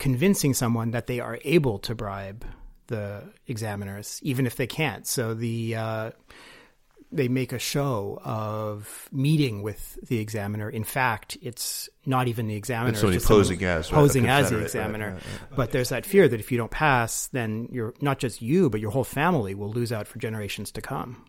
[0.00, 2.44] convincing someone that they are able to bribe
[2.88, 5.06] the examiners, even if they can't.
[5.06, 6.10] So the uh,
[7.10, 10.68] they make a show of meeting with the examiner.
[10.68, 12.90] In fact, it's not even the examiner.
[12.90, 15.06] It's only just someone posing as, right, posing as the confederate, right, examiner.
[15.12, 18.42] right, right, But there's that fear that if you don't pass, then you're not just
[18.42, 21.24] you, but your whole family will lose out for generations to come.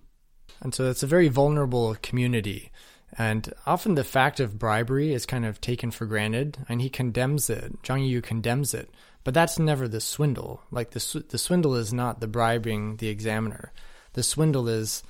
[0.61, 2.71] And so it's a very vulnerable community.
[3.17, 7.49] And often the fact of bribery is kind of taken for granted, and he condemns
[7.49, 7.81] it.
[7.83, 8.89] Zhang Yu condemns it.
[9.23, 10.61] But that's never the swindle.
[10.71, 13.71] Like the, sw- the swindle is not the bribing the examiner.
[14.13, 15.03] The swindle is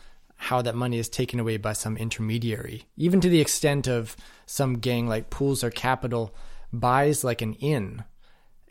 [0.44, 4.80] how that money is taken away by some intermediary, even to the extent of some
[4.80, 6.34] gang like Pools or Capital
[6.72, 8.06] buys like an inn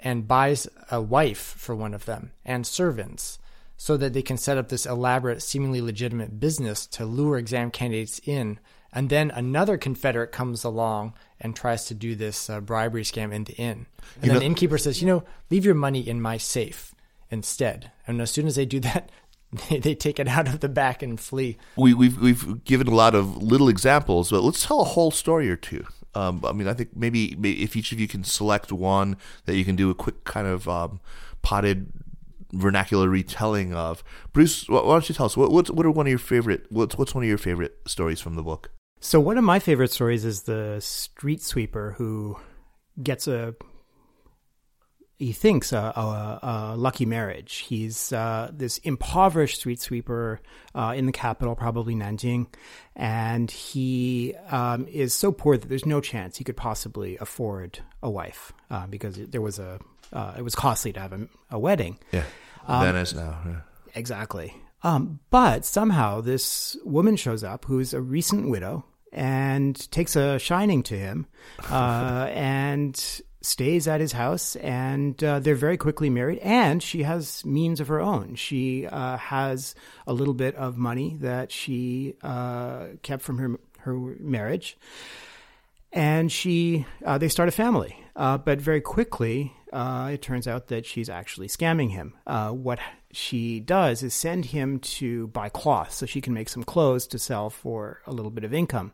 [0.01, 3.39] and buys a wife for one of them and servants
[3.77, 8.19] so that they can set up this elaborate, seemingly legitimate business to lure exam candidates
[8.25, 8.59] in.
[8.91, 13.45] And then another Confederate comes along and tries to do this uh, bribery scam in
[13.45, 13.87] the inn.
[14.17, 16.95] And You then know- the innkeeper says, you know, leave your money in my safe
[17.31, 17.91] instead.
[18.07, 19.11] And as soon as they do that,
[19.53, 21.57] they, they take it out of the back and flee.
[21.77, 25.51] we, we've we've given a lot of little examples, but let's tell a whole story
[25.51, 25.85] or two.
[26.15, 29.57] Um, I mean, I think maybe, maybe if each of you can select one that
[29.57, 31.01] you can do a quick kind of um,
[31.43, 31.93] potted
[32.53, 34.03] vernacular retelling of.
[34.33, 36.67] Bruce, why don't you tell us what what's, what are one of your favorite?
[36.71, 38.71] What's what's one of your favorite stories from the book?
[39.01, 42.37] So one of my favorite stories is the street sweeper who
[43.01, 43.55] gets a
[45.19, 47.65] he thinks a, a, a lucky marriage.
[47.69, 50.41] He's uh, this impoverished street sweeper
[50.75, 52.47] uh, in the capital, probably Nanjing,
[52.95, 58.09] and he um, is so poor that there's no chance he could possibly afford a
[58.09, 59.81] wife uh, because there was a
[60.13, 61.99] uh, it was costly to have a, a wedding.
[62.13, 62.25] Yeah,
[62.69, 63.39] Venice now.
[63.45, 63.61] Yeah.
[63.95, 64.55] Exactly.
[64.85, 70.83] Um, but somehow this woman shows up who's a recent widow and takes a shining
[70.85, 71.27] to him
[71.71, 74.57] uh, and stays at his house.
[74.57, 76.39] And uh, they're very quickly married.
[76.39, 78.35] And she has means of her own.
[78.35, 79.75] She uh, has
[80.07, 84.77] a little bit of money that she uh, kept from her, her marriage
[85.93, 87.99] and she uh, they start a family.
[88.17, 92.15] Uh, but very quickly, uh, it turns out that she's actually scamming him.
[92.27, 92.79] Uh, what
[93.13, 97.19] she does is send him to buy cloth so she can make some clothes to
[97.19, 98.93] sell for a little bit of income.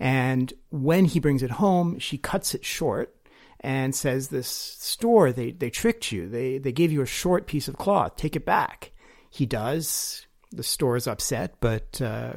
[0.00, 3.14] And when he brings it home, she cuts it short
[3.60, 6.28] and says, "This store they they tricked you.
[6.28, 8.16] They they gave you a short piece of cloth.
[8.16, 8.92] Take it back."
[9.30, 10.26] He does.
[10.50, 12.34] The store is upset, but uh,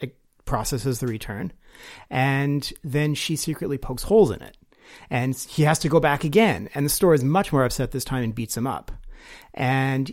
[0.00, 1.52] it processes the return,
[2.10, 4.56] and then she secretly pokes holes in it,
[5.10, 6.68] and he has to go back again.
[6.74, 8.90] And the store is much more upset this time and beats him up,
[9.52, 10.12] and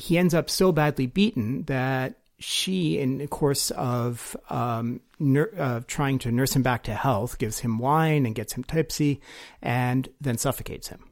[0.00, 5.80] he ends up so badly beaten that she, in the course of um, nur- uh,
[5.86, 9.20] trying to nurse him back to health, gives him wine and gets him tipsy,
[9.60, 11.04] and then suffocates him.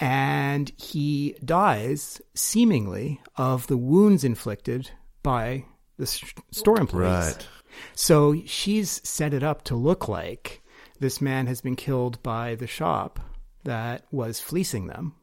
[0.00, 4.90] And he dies, seemingly, of the wounds inflicted
[5.22, 5.64] by
[5.96, 7.34] the s- store employees.
[7.36, 7.48] Right.
[7.94, 10.62] So she's set it up to look like
[10.98, 13.20] this man has been killed by the shop
[13.64, 15.14] that was fleecing them,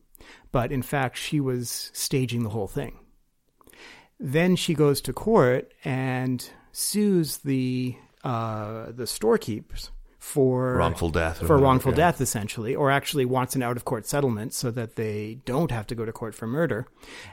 [0.52, 3.00] but in fact, she was staging the whole thing.
[4.20, 9.92] Then she goes to court and sues the uh, the storekeepers
[10.28, 11.98] for Wrongful death for wrongful yeah.
[11.98, 15.88] death, essentially, or actually wants an out of court settlement so that they don't have
[15.88, 16.86] to go to court for murder,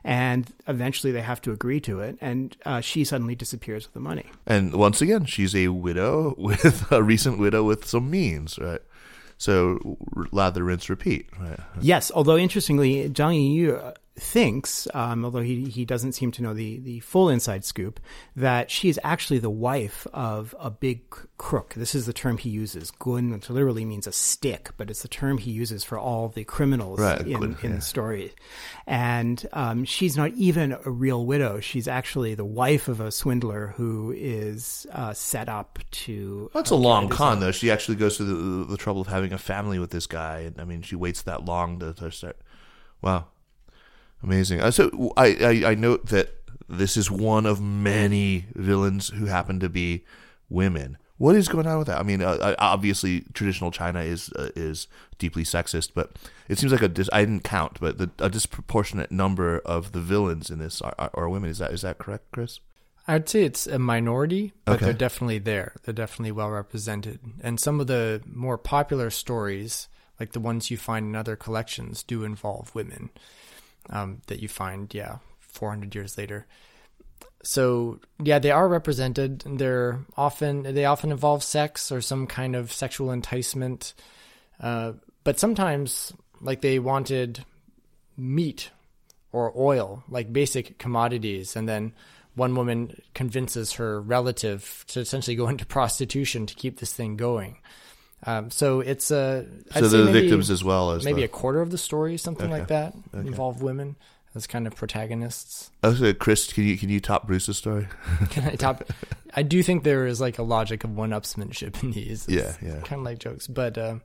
[0.04, 4.00] and eventually they have to agree to it, and uh, she suddenly disappears with the
[4.00, 4.30] money.
[4.46, 8.83] And once again, she's a widow with a recent widow with some means, right?
[9.44, 9.98] So
[10.33, 11.28] lather, rinse, repeat?
[11.83, 13.35] Yes, although interestingly, Zhang
[13.76, 17.98] uh, thinks, um, although he, he doesn't seem to know the, the full inside scoop,
[18.37, 21.03] that she is actually the wife of a big
[21.37, 21.74] crook.
[21.74, 22.90] This is the term he uses.
[22.92, 26.44] Gun, which literally means a stick, but it's the term he uses for all the
[26.44, 27.77] criminals Right, in, gun, in yeah.
[27.77, 28.33] the story.
[28.87, 31.61] And um, she's not even a real widow.
[31.61, 36.50] She's actually the wife of a swindler who is uh, set up to.
[36.55, 37.53] That's uh, a long con, though.
[37.53, 40.61] She actually goes through the, the trouble of having a family with this guy, and
[40.61, 42.38] I mean, she waits that long to, to start.
[43.03, 43.27] Wow,
[44.24, 44.60] amazing.
[44.60, 45.26] Uh, so I,
[45.64, 46.30] I I note that
[46.68, 50.04] this is one of many villains who happen to be
[50.48, 50.96] women.
[51.18, 52.00] What is going on with that?
[52.00, 56.10] I mean, uh, uh, obviously, traditional China is uh, is deeply sexist, but
[56.48, 60.00] it seems like a dis- I didn't count, but the, a disproportionate number of the
[60.00, 61.50] villains in this are, are, are women.
[61.50, 62.58] Is that is that correct, Chris?
[63.06, 64.87] I'd say it's a minority, but Okay.
[64.87, 65.74] they're definitely there.
[65.84, 67.20] They're definitely well represented.
[67.42, 72.02] And some of the more popular stories, like the ones you find in other collections,
[72.02, 73.10] do involve women
[73.90, 76.46] um, that you find, yeah, 400 years later.
[77.42, 79.40] So yeah, they are represented.
[79.46, 83.92] They're often they often involve sex or some kind of sexual enticement,
[84.60, 84.92] uh,
[85.24, 87.44] but sometimes like they wanted
[88.16, 88.70] meat
[89.30, 91.92] or oil, like basic commodities, and then
[92.34, 97.58] one woman convinces her relative to essentially go into prostitution to keep this thing going.
[98.26, 101.28] Um, so it's a so say the maybe- victims as well as maybe the, a
[101.28, 102.58] quarter of the story, something Okay.
[102.60, 103.96] like that, involve women
[104.34, 105.70] as kind of protagonists.
[105.82, 107.87] Oh, so Chris, can you can you top Bruce's story?
[108.30, 108.84] Can I top?
[109.34, 112.26] I do think there is like a logic of one-upsmanship in these.
[112.28, 112.80] Yeah, yeah.
[112.80, 113.96] Kind of like jokes, but uh,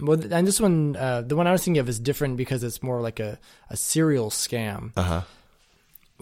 [0.00, 2.82] well, and this one, uh, the one I was thinking of is different because it's
[2.82, 5.20] more like a a serial scam Uh huh.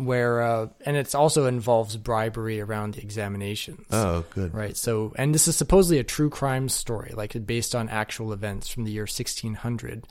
[0.04, 3.86] Where, uh, and it's also involves bribery around the examinations.
[3.90, 4.54] Oh, good.
[4.54, 4.76] Right.
[4.76, 8.84] So, and this is supposedly a true crime story, like based on actual events from
[8.84, 10.06] the year 1600,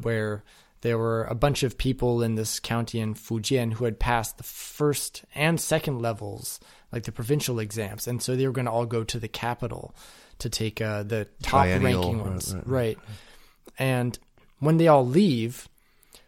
[0.00, 0.42] where
[0.82, 4.44] there were a bunch of people in this county in Fujian who had passed the
[4.44, 6.60] first and second levels,
[6.92, 9.94] like the provincial exams, and so they were going to all go to the capital
[10.38, 12.54] to take uh, the top Triennial, ranking ones.
[12.54, 12.98] right, right.
[13.78, 14.18] And
[14.58, 15.68] when they all leave,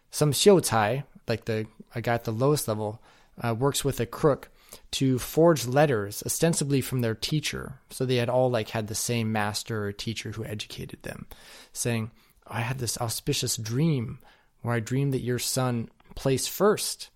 [0.09, 3.01] some xiucai, like the a guy at the lowest level,
[3.43, 4.49] uh, works with a crook
[4.91, 7.79] to forge letters ostensibly from their teacher.
[7.89, 11.25] So they had all like had the same master or teacher who educated them,
[11.73, 12.11] saying,
[12.45, 14.19] "I had this auspicious dream
[14.61, 17.09] where I dreamed that your son placed first.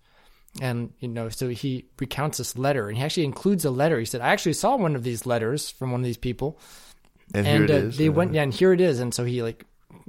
[0.60, 3.98] And you know, so he recounts this letter, and he actually includes a letter.
[3.98, 6.58] He said, "I actually saw one of these letters from one of these people,
[7.34, 7.96] And, and uh, is.
[7.96, 9.64] they uh, went yeah and here it is and so he like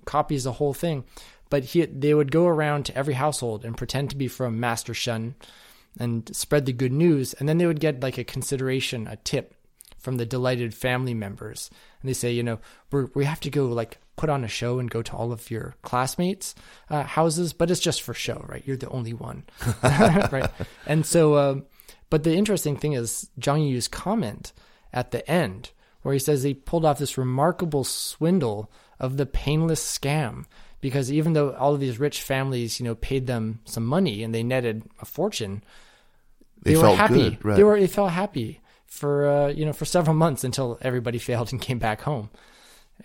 [0.05, 1.05] copies the whole thing
[1.53, 4.91] but he they would go around to every household and pretend to be from master
[4.91, 5.35] shun
[5.99, 7.33] and spread the good news.
[7.35, 9.53] And then they would get like a consideration a tip
[9.99, 11.69] from the delighted family members.
[12.01, 12.57] And they say you know
[12.91, 15.51] we we have to go like put on a show and go to all of
[15.51, 16.55] your classmates
[16.89, 18.63] uh, houses but it's just for show right?
[18.65, 19.43] You're the only one.
[20.31, 20.49] Right.
[20.87, 21.65] And so um,
[22.09, 24.53] but the interesting thing is Zhang Yu's comment
[24.91, 25.69] at the end,
[26.01, 30.45] where he says he pulled off this remarkable swindle of the painless scam.
[30.83, 34.35] Because even though all of these rich families, you know, paid them some money and
[34.35, 35.63] they netted a fortune,
[36.61, 37.13] They they, were happy.
[37.31, 37.55] good, right.
[37.55, 41.53] They were they felt happy for uh, you know for several months until everybody failed
[41.53, 42.29] and came back home.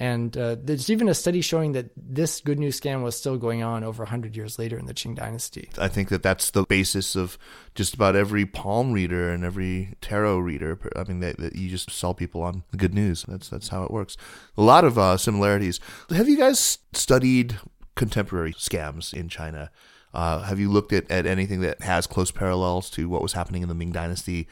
[0.01, 3.65] And uh, there's even a study showing that this good news scam was still going
[3.65, 5.71] on over 100 years later in the Qing dynasty.
[5.77, 7.37] I think that that's the basis of
[7.75, 10.79] just about every palm reader and every tarot reader.
[10.95, 13.25] I mean, that, that you just sell people on the good news.
[13.27, 14.17] That's that's how it works.
[14.57, 15.81] A lot of uh, similarities.
[16.11, 17.59] Have you guys studied
[17.97, 19.71] contemporary scams in China?
[20.15, 23.63] Uh, have you looked at, at anything that has close parallels to what was happening
[23.63, 24.49] in the Ming Dynasty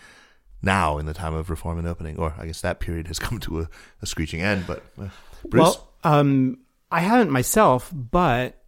[0.60, 2.18] now in the time of reform and opening?
[2.18, 3.68] Or I guess that period has come to a,
[4.02, 4.66] a screeching end.
[4.66, 5.08] But uh,
[5.48, 6.58] Bruce, Well, um,
[6.90, 8.62] I haven't myself, but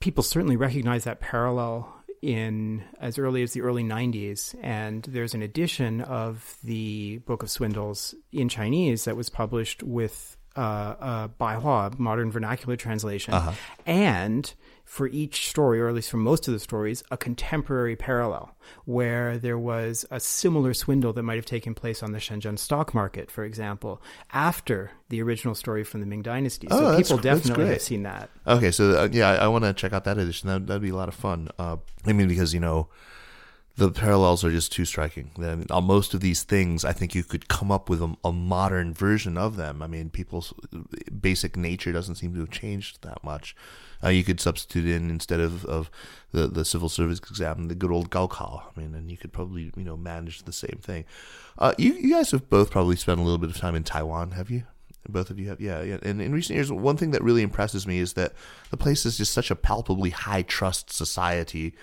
[0.00, 4.54] people certainly recognize that parallel in as early as the early 90s.
[4.62, 10.33] And there's an edition of the Book of Swindles in Chinese that was published with
[10.56, 13.34] uh, uh, Baihua, modern vernacular translation.
[13.86, 14.52] And
[14.84, 19.38] for each story, or at least for most of the stories, a contemporary parallel where
[19.38, 23.30] there was a similar swindle that might have taken place on the Shenzhen stock market,
[23.30, 24.00] for example,
[24.32, 26.68] after the original story from the Ming Dynasty.
[26.70, 28.28] Oh, So people definitely have seen that.
[28.46, 30.48] Okay, so uh, yeah, I, I want to check out that edition.
[30.48, 31.48] That that'd be a lot of fun.
[31.58, 32.88] Uh, I mean, because you know,
[33.76, 35.32] the parallels are just too striking.
[35.36, 38.32] Mean, on most of these things, I think you could come up with a, a
[38.32, 39.82] modern version of them.
[39.82, 40.54] I mean, people's
[41.20, 43.56] basic nature doesn't seem to have changed that much.
[44.02, 45.90] Uh, you could substitute in instead of, of
[46.30, 48.62] the, the civil service exam, the good old Gaokao.
[48.62, 51.04] I mean, and you could probably you know manage the same thing.
[51.58, 54.32] Uh, you you guys have both probably spent a little bit of time in Taiwan,
[54.32, 54.64] have you?
[55.08, 55.98] Both of you have, yeah, yeah.
[56.02, 58.32] And in recent years, one thing that really impresses me is that
[58.70, 61.74] the place is just such a palpably high trust society,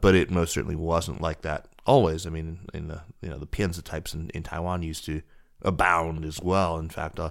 [0.00, 2.26] but it most certainly wasn't like that always.
[2.26, 5.22] I mean, in the you know the Pianzi types in, in Taiwan used to
[5.62, 6.78] abound as well.
[6.78, 7.30] In fact, uh,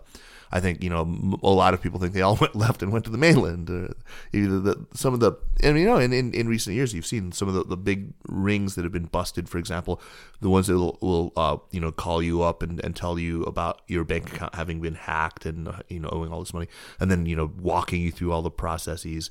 [0.51, 3.05] I think you know a lot of people think they all went left and went
[3.05, 3.69] to the mainland.
[3.69, 3.93] Uh,
[4.33, 7.31] either the, some of the, and you know, in, in, in, recent years, you've seen
[7.31, 9.47] some of the, the big rings that have been busted.
[9.47, 10.01] For example,
[10.41, 13.43] the ones that will, will uh, you know call you up and, and tell you
[13.43, 16.67] about your bank account having been hacked and uh, you know owing all this money,
[16.99, 19.29] and then you know walking you through all the processes.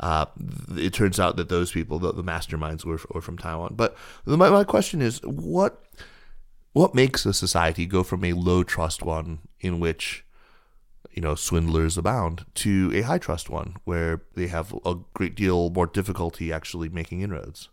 [0.00, 0.26] Uh,
[0.76, 3.74] it turns out that those people, the, the masterminds, were, were from Taiwan.
[3.74, 3.96] But
[4.26, 5.82] my, my question is, what
[6.72, 10.24] what makes a society go from a low trust one in which
[11.10, 15.70] you know swindlers abound to a high trust one where they have a great deal
[15.70, 17.68] more difficulty actually making inroads?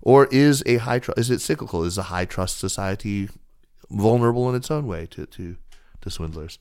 [0.00, 1.84] Or is a high trust is it cyclical?
[1.84, 3.28] Is a high trust society
[3.90, 5.56] vulnerable in its own way to to
[6.00, 6.58] to swindlers?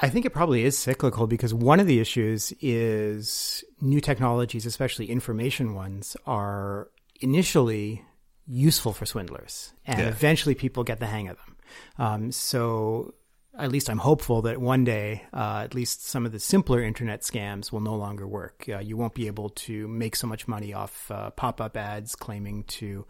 [0.00, 5.10] I think it probably is cyclical because one of the issues is new technologies, especially
[5.10, 6.88] information ones, are
[7.20, 8.02] initially
[8.46, 10.08] useful for swindlers, and yeah.
[10.08, 11.56] eventually people get the hang of them.
[11.98, 13.14] Um, so
[13.58, 17.20] at least I'm hopeful that one day, uh, at least some of the simpler internet
[17.20, 18.64] scams will no longer work.
[18.66, 22.64] Uh, you won't be able to make so much money off uh, pop-up ads claiming
[22.64, 23.04] to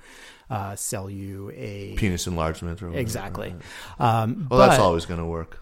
[0.50, 2.82] uh, sell you a penis enlargement.
[2.82, 3.54] Or exactly.
[4.00, 5.60] Um, well, but, that's always going to work.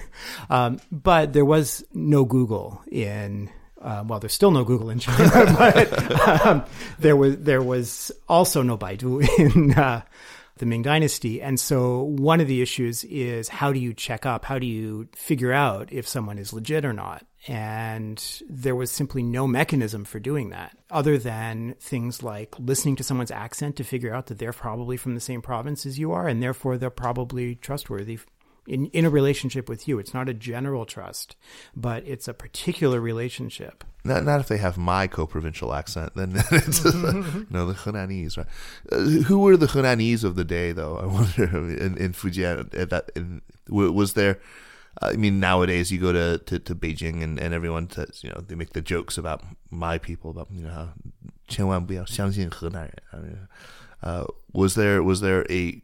[0.50, 3.50] um, but there was no Google in
[3.80, 6.64] uh, well, there's still no Google in China, but um,
[6.98, 10.02] there was there was also no Baidu in uh,
[10.56, 14.44] the Ming Dynasty, and so one of the issues is how do you check up?
[14.44, 17.24] How do you figure out if someone is legit or not?
[17.46, 23.04] And there was simply no mechanism for doing that, other than things like listening to
[23.04, 26.26] someone's accent to figure out that they're probably from the same province as you are,
[26.26, 28.18] and therefore they're probably trustworthy
[28.68, 29.98] in, in a relationship with you.
[29.98, 31.36] It's not a general trust,
[31.74, 33.84] but it's a particular relationship.
[34.04, 37.42] Not, not if they have my co-provincial accent, then it's mm-hmm, mm-hmm.
[37.54, 38.46] no the Henanese, right?
[38.92, 40.98] Uh, who were the Henanese of the day, though?
[40.98, 44.38] I wonder in, in Fujian at that in, was there.
[45.00, 48.40] I mean, nowadays you go to, to, to Beijing and, and everyone says, you know,
[48.40, 50.88] they make the jokes about my people, about, you know, how
[51.48, 52.94] 千万不要相信河南人.
[53.10, 53.48] I mean,
[54.02, 55.82] uh, was there was there a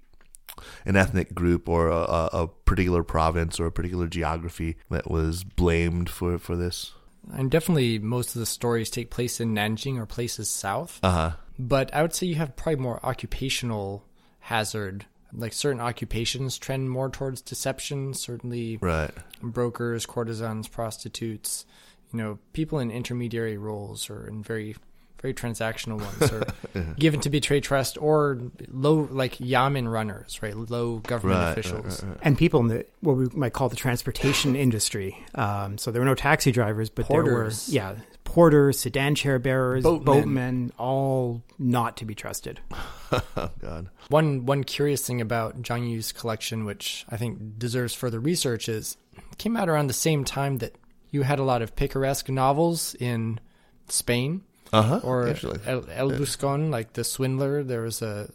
[0.85, 6.09] an ethnic group or a, a, particular province or a particular geography that was blamed
[6.09, 6.93] for, for this?
[7.33, 11.01] And definitely most of the stories take place in Nanjing or places south.
[11.03, 11.33] Uh-huh.
[11.59, 14.05] But I would say you have probably more occupational
[14.41, 15.07] hazard.
[15.33, 19.11] Like certain occupations trend more towards deception, certainly right.
[19.43, 21.67] brokers, courtesans, prostitutes,
[22.13, 24.77] you know, people in intermediary roles or in very
[25.25, 30.55] very transactional ones, or given to betray trust, or low like yamen runners, right?
[30.55, 33.77] Low government right, officials, right, right, and people in the what we might call the
[33.77, 35.16] transportation industry.
[35.35, 37.66] Um, so there were no taxi drivers, but porters.
[37.68, 42.61] there were yeah porters, sedan chair bearers, boatmen, boatmen all not to be trusted.
[43.12, 43.89] oh, God.
[44.09, 48.99] One one curious thing about Zhang Yu's collection, which I think deserves further research, is
[49.39, 50.75] came out around the same time that
[51.11, 53.41] you had a lot of picaresque novels in
[53.89, 54.43] Spain
[54.75, 55.29] uh-huh, or
[55.66, 57.62] El, El Buscon, like The Swindler.
[57.62, 58.29] There was a,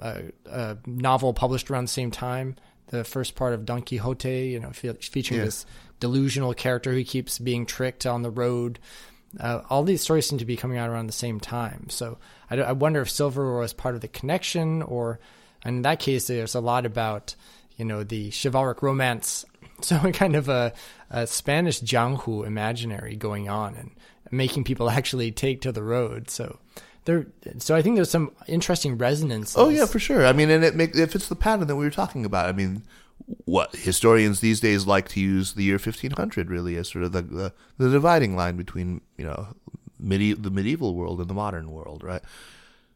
[0.00, 2.56] a, a, novel published around the same time.
[2.88, 5.46] The first part of Don Quixote, you know, fe- featuring yeah.
[5.46, 5.66] this
[6.00, 8.78] delusional character who keeps being tricked on the road.
[9.38, 11.88] Uh, all these stories seem to be coming out around the same time.
[11.90, 12.18] So
[12.50, 15.18] I, I wonder if Silver was part of the connection, or
[15.64, 17.34] in that case, there's a lot about
[17.76, 19.44] you know the chivalric romance
[19.80, 20.72] so a kind of a,
[21.10, 23.90] a Spanish jianghu imaginary going on, and
[24.30, 26.30] making people actually take to the road.
[26.30, 26.58] So
[27.04, 27.26] there,
[27.58, 29.56] so I think there's some interesting resonance.
[29.56, 30.26] Oh yeah, for sure.
[30.26, 32.46] I mean, and it make, if it's the pattern that we were talking about.
[32.46, 32.82] I mean,
[33.44, 37.22] what historians these days like to use the year 1500 really as sort of the
[37.22, 39.48] the, the dividing line between you know
[39.98, 42.22] medi- the medieval world and the modern world, right?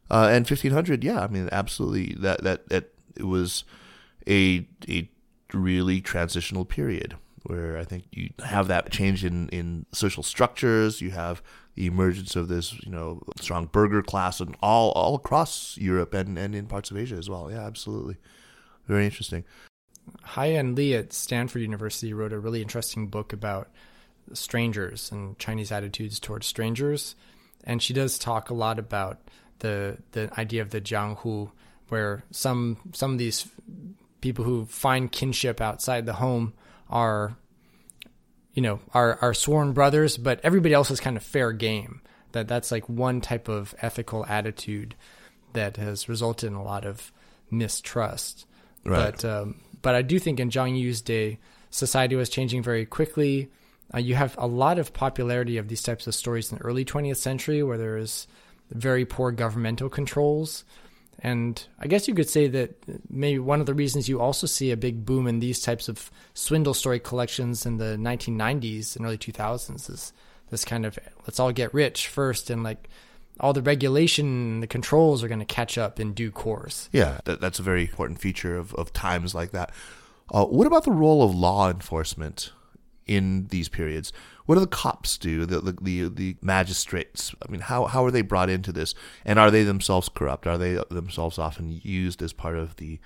[0.09, 2.15] Uh, and 1500, yeah, I mean, absolutely.
[2.19, 3.63] That that that it was
[4.27, 5.09] a a
[5.53, 11.01] really transitional period where I think you have that change in, in social structures.
[11.01, 11.41] You have
[11.75, 16.37] the emergence of this, you know, strong burgher class and all all across Europe and,
[16.37, 17.49] and in parts of Asia as well.
[17.51, 18.17] Yeah, absolutely.
[18.87, 19.43] Very interesting.
[20.29, 23.69] Haiyan Lee at Stanford University wrote a really interesting book about
[24.33, 27.15] strangers and Chinese attitudes towards strangers.
[27.63, 29.19] And she does talk a lot about
[29.59, 31.51] the the idea of the jianghu,
[31.89, 33.47] where some some of these
[34.21, 36.53] people who find kinship outside the home
[36.91, 37.35] are
[38.53, 42.01] you know are are sworn brothers, but everybody else is kind of fair game.
[42.33, 44.95] That that's like one type of ethical attitude
[45.53, 47.11] that has resulted in a lot of
[47.49, 48.45] mistrust.
[48.85, 49.11] Right.
[49.11, 51.39] But um, but I do think in Zhang Yu's day,
[51.69, 53.49] society was changing very quickly.
[53.93, 56.85] Uh, you have a lot of popularity of these types of stories in the early
[56.85, 58.25] 20th century where there is
[58.71, 60.63] very poor governmental controls.
[61.19, 64.71] And I guess you could say that maybe one of the reasons you also see
[64.71, 69.19] a big boom in these types of swindle story collections in the 1990s and early
[69.19, 70.13] 2000s is
[70.49, 72.89] this kind of let's all get rich first and like
[73.39, 76.89] all the regulation and the controls are going to catch up in due course.
[76.91, 79.71] Yeah, that, that's a very important feature of, of times like that.
[80.31, 82.51] Uh, what about the role of law enforcement
[83.11, 84.13] in these periods?
[84.45, 85.45] What do the cops do?
[85.45, 87.35] The, the, the the magistrates?
[87.45, 88.95] I mean, how how are they brought into this?
[89.25, 90.47] And are they themselves corrupt?
[90.47, 92.99] Are they themselves often used as part of the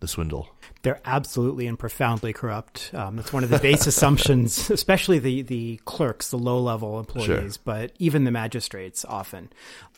[0.00, 0.48] the swindle?
[0.82, 2.90] They're absolutely and profoundly corrupt.
[2.92, 7.26] Um, that's one of the base assumptions, especially the the clerks, the low level employees,
[7.26, 7.62] sure.
[7.64, 9.50] but even the magistrates often,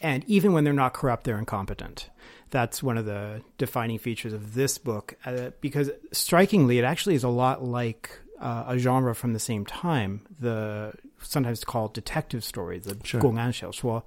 [0.03, 2.11] and even when they're not corrupt, they're incompetent.
[2.51, 7.25] That's one of the defining features of this book, uh, because strikingly, it actually is
[7.25, 8.11] a lot like
[8.45, 13.20] uh, a genre from the same time, the sometimes called detective stories, the sure.
[13.20, 14.05] 公案小说,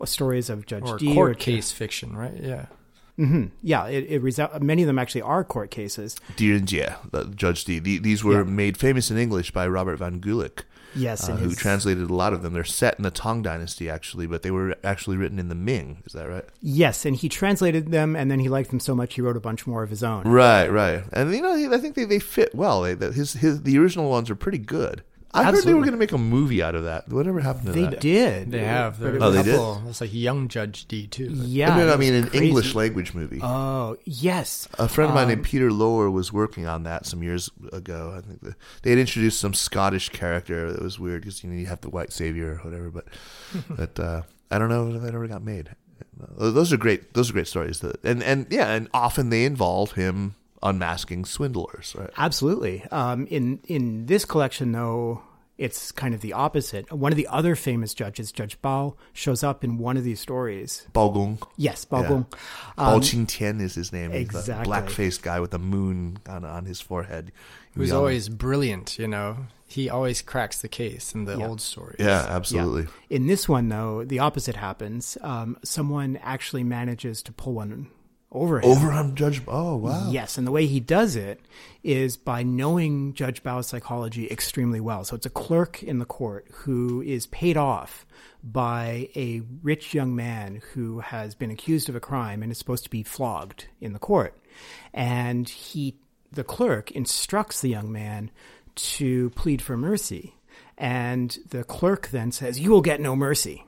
[0.00, 1.14] uh, stories of Judge or Dee.
[1.14, 2.36] Court or case fiction, right?
[2.42, 2.66] Yeah.
[3.18, 3.46] Mm-hmm.
[3.62, 6.16] Yeah, it, it many of them actually are court cases.
[6.36, 6.96] Dear and yeah,
[7.34, 7.78] Judge Dee.
[7.78, 8.50] The, these were yeah.
[8.50, 10.64] made famous in English by Robert van Gulik,
[10.94, 11.58] Yes, uh, who his...
[11.58, 12.52] translated a lot of them.
[12.52, 16.02] They're set in the Tang Dynasty, actually, but they were actually written in the Ming.
[16.06, 16.44] Is that right?
[16.60, 19.40] Yes, and he translated them, and then he liked them so much he wrote a
[19.40, 20.24] bunch more of his own.
[20.24, 22.82] Right, right, and you know, I think they, they fit well.
[22.82, 25.02] They, his his the original ones are pretty good.
[25.36, 25.56] I Absolutely.
[25.58, 27.10] heard they were going to make a movie out of that.
[27.10, 27.90] Whatever happened to they that?
[27.90, 28.50] They did.
[28.50, 29.02] They have.
[29.02, 29.60] oh, they did.
[29.86, 31.28] It's like Young Judge Dee too.
[31.30, 31.74] Yeah.
[31.74, 32.46] I mean, I mean an crazy.
[32.46, 33.40] English language movie.
[33.42, 34.66] Oh yes.
[34.78, 38.14] A friend of mine um, named Peter Lower was working on that some years ago.
[38.16, 41.56] I think the, they had introduced some Scottish character that was weird because you know
[41.56, 42.90] you have the white savior or whatever.
[42.90, 43.04] But
[43.68, 45.68] but uh, I don't know if that ever got made.
[46.38, 47.12] Those are great.
[47.12, 47.84] Those are great stories.
[48.02, 50.34] And and yeah, and often they involve him
[50.68, 51.94] unmasking swindlers.
[51.96, 52.10] Right.
[52.16, 52.84] Absolutely.
[52.90, 55.22] Um, in in this collection, though
[55.58, 56.92] it's kind of the opposite.
[56.92, 60.86] One of the other famous judges, Judge Bao, shows up in one of these stories.
[60.92, 61.38] Bao Gong.
[61.56, 62.08] Yes, Bao yeah.
[62.08, 62.26] Gong.
[62.76, 64.12] Um, Bao Qing Tian is his name.
[64.12, 64.54] Exactly.
[64.54, 67.32] He's black faced guy with a moon on, on his forehead.
[67.74, 69.36] Who's always brilliant, you know.
[69.66, 71.46] He always cracks the case in the yeah.
[71.46, 71.96] old stories.
[71.98, 72.82] Yeah, absolutely.
[72.82, 73.16] Yeah.
[73.16, 75.18] In this one, though, the opposite happens.
[75.20, 77.88] Um, someone actually manages to pull one
[78.32, 78.70] over him.
[78.70, 79.42] Over on Judge.
[79.46, 80.10] Oh wow.
[80.10, 81.40] Yes, and the way he does it
[81.82, 85.04] is by knowing Judge Bao's psychology extremely well.
[85.04, 88.04] So it's a clerk in the court who is paid off
[88.42, 92.84] by a rich young man who has been accused of a crime and is supposed
[92.84, 94.38] to be flogged in the court,
[94.92, 95.96] and he,
[96.32, 98.30] the clerk, instructs the young man
[98.74, 100.34] to plead for mercy.
[100.78, 103.65] And the clerk then says, You will get no mercy.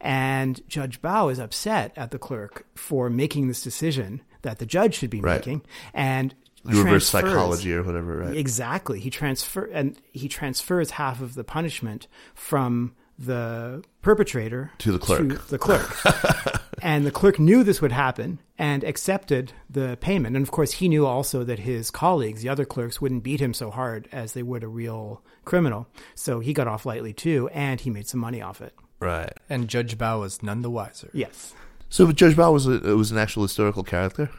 [0.00, 4.94] And Judge Bao is upset at the clerk for making this decision that the judge
[4.94, 5.36] should be right.
[5.36, 5.62] making,
[5.92, 8.36] and reverse psychology or whatever, right?
[8.36, 9.00] Exactly.
[9.00, 15.28] He transfer and he transfers half of the punishment from the perpetrator to the clerk.
[15.28, 16.62] To the clerk.
[16.82, 20.36] and the clerk knew this would happen and accepted the payment.
[20.36, 23.54] And of course, he knew also that his colleagues, the other clerks, wouldn't beat him
[23.54, 25.86] so hard as they would a real criminal.
[26.14, 28.74] So he got off lightly too, and he made some money off it.
[29.04, 29.32] Right.
[29.48, 31.10] And Judge Bao was none the wiser.
[31.12, 31.54] Yes.
[31.88, 34.30] So Judge Bao was a, was an actual historical character.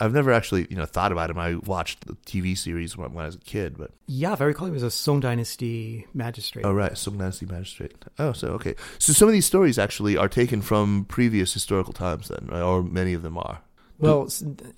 [0.00, 1.38] I've never actually, you know, thought about him.
[1.38, 4.66] I watched the TV series when, when I was a kid, but yeah, very cool.
[4.66, 6.64] He was a Song Dynasty magistrate.
[6.64, 7.94] Oh, right, Song Dynasty magistrate.
[8.18, 8.74] Oh, so okay.
[8.98, 12.62] So some of these stories actually are taken from previous historical times, then, right?
[12.62, 13.60] or many of them are.
[13.98, 14.28] Well,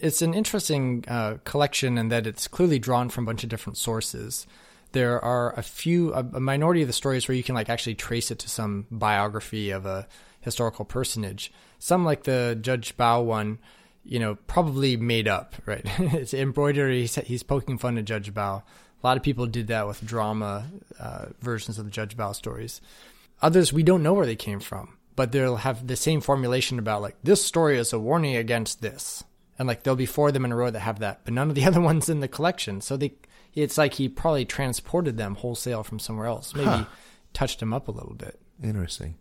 [0.01, 3.79] it's an interesting uh, collection in that it's clearly drawn from a bunch of different
[3.79, 4.47] sources
[4.95, 7.97] there are a few, a, a, minority of the stories where you can like actually
[7.97, 10.07] trace it to some biography of a
[10.41, 11.53] historical personage.
[11.79, 13.59] Some like the Judge Bao one,
[14.05, 15.83] you know, probably made up, right?
[15.99, 17.03] it's embroidery.
[17.03, 18.63] He's, he's, poking fun at Judge Bao.
[18.63, 20.65] A lot of people did that with drama
[20.99, 22.81] uh, versions of the Judge Bao stories.
[23.43, 27.03] Others, we don't know where they came from, but they'll have the same formulation about
[27.03, 29.25] like this story is a warning against this,
[29.59, 31.51] and like there'll be four of them in a row that have that, but none
[31.51, 32.81] of the other ones in the collection.
[32.81, 33.15] So they
[33.55, 36.55] it's like he probably transported them wholesale from somewhere else.
[36.55, 36.85] Maybe huh.
[37.33, 38.39] touched them up a little bit.
[38.63, 39.17] Interesting.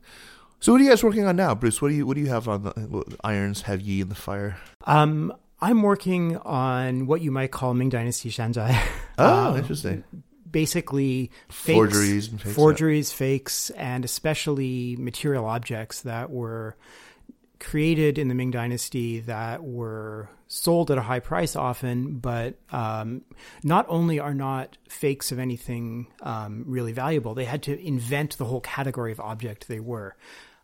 [0.60, 1.82] So what are you guys working on now, Bruce?
[1.82, 4.58] What do you what do you have on the irons have ye in the fire?
[4.86, 8.78] Um, I'm working on what you might call Ming Dynasty Shanzhai.
[9.16, 10.04] Oh, um, interesting.
[10.50, 16.76] Basically, fakes, forgeries, and fakes, forgeries, fakes, and especially material objects that were
[17.64, 23.22] created in the Ming Dynasty that were sold at a high price often, but um,
[23.64, 28.46] not only are not fakes of anything um, really valuable, they had to invent the
[28.46, 30.16] whole category of object they were.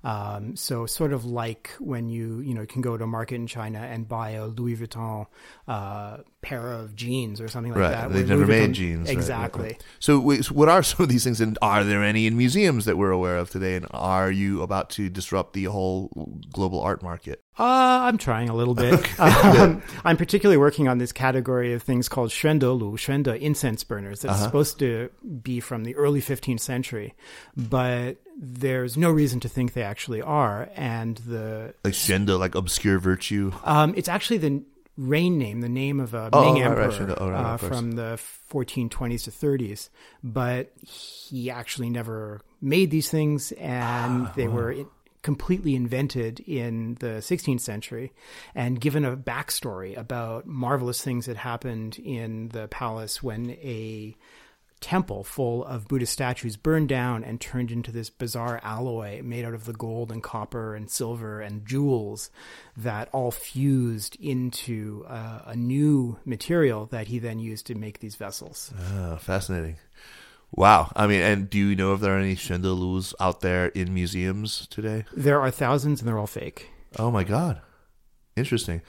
[0.03, 3.47] Um, so sort of like when you you know can go to a market in
[3.47, 5.25] China and buy a Louis Vuitton
[5.67, 7.91] uh, pair of jeans or something like right.
[7.91, 8.13] that.
[8.13, 8.99] They've never Louis made Vuitton- jeans.
[8.99, 9.63] right, right, Exactly.
[9.63, 9.83] right.
[9.99, 12.85] So, wait, so what are some of these things, and are there any in museums
[12.85, 13.75] that we're aware of today?
[13.75, 17.43] And are you about to disrupt the whole global art market?
[17.59, 19.19] Uh, I'm trying a little bit.
[19.19, 24.21] um, I'm particularly working on this category of things called Xuande Xuande incense burners.
[24.21, 25.09] That's supposed to
[25.43, 27.15] be from the early 15th century,
[27.57, 30.69] but there's no reason to think they actually are.
[30.75, 33.51] And the Like Shenda, like obscure virtue.
[33.65, 34.63] um, it's actually the
[34.97, 37.93] reign name, the name of a Oh, Ming right, right, emperor Oh, right, uh, from
[37.93, 38.19] the
[38.51, 39.89] 1420s to 30s.
[40.23, 44.87] But he actually never made these things, and Ah, they were in,
[45.21, 48.13] completely invented in the 16th century.
[48.55, 54.15] And given a backstory about marvelous things that happened in the palace when a
[54.79, 59.53] temple full of Buddhist statues burned down and turned into this bizarre alloy made out
[59.53, 62.31] of the gold and copper and silver and jewels
[62.77, 68.15] that all fused into uh, a new material that he then used to make these
[68.15, 68.73] vessels.
[68.93, 69.75] Oh, fascinating.
[70.51, 70.91] Wow.
[70.95, 74.67] I mean, and do you know if there are any Shendelus out there in museums
[74.67, 75.05] today?
[75.13, 76.69] There are thousands and they're all fake.
[76.97, 77.61] Oh my God.
[78.35, 78.81] Interesting.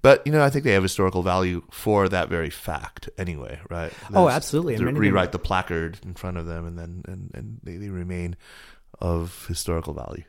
[0.00, 3.92] But you know, I think they have historical value for that very fact, anyway, right?
[4.14, 4.74] Oh, absolutely.
[4.76, 8.36] And rewrite the placard in front of them, and then and and they, they remain
[9.00, 10.22] of historical value.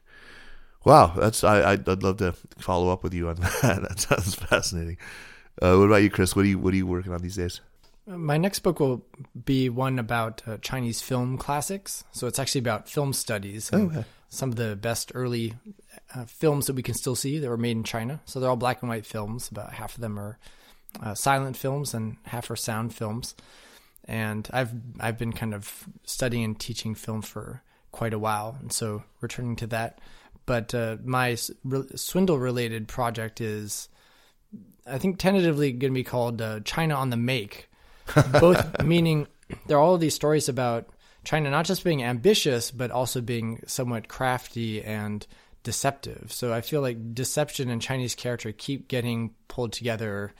[0.85, 3.81] Wow, that's I I'd, I'd love to follow up with you on that.
[3.87, 4.97] That sounds fascinating.
[5.61, 6.35] Uh, what about you, Chris?
[6.35, 7.61] What are you what are you working on these days?
[8.17, 9.05] My next book will
[9.45, 12.03] be one about uh, Chinese film classics.
[12.11, 14.05] So it's actually about film studies and Okay.
[14.29, 15.53] some of the best early
[16.15, 18.19] uh, films that we can still see that were made in China.
[18.25, 19.49] So they're all black and white films.
[19.49, 20.39] About half of them are
[21.03, 23.35] uh, silent films and half are sound films.
[24.05, 28.73] And I've I've been kind of studying and teaching film for quite a while, and
[28.73, 29.99] so returning to that.
[30.47, 33.87] But uh, my re- swindle related project is,
[34.87, 37.68] I think, tentatively going to be called uh, China on the Make
[38.39, 39.27] both meaning
[39.67, 40.87] there are all of these stories about
[41.23, 45.25] China not just being ambitious, but also being somewhat crafty and
[45.63, 46.31] deceptive.
[46.31, 50.33] So I feel like deception and Chinese character keep getting pulled together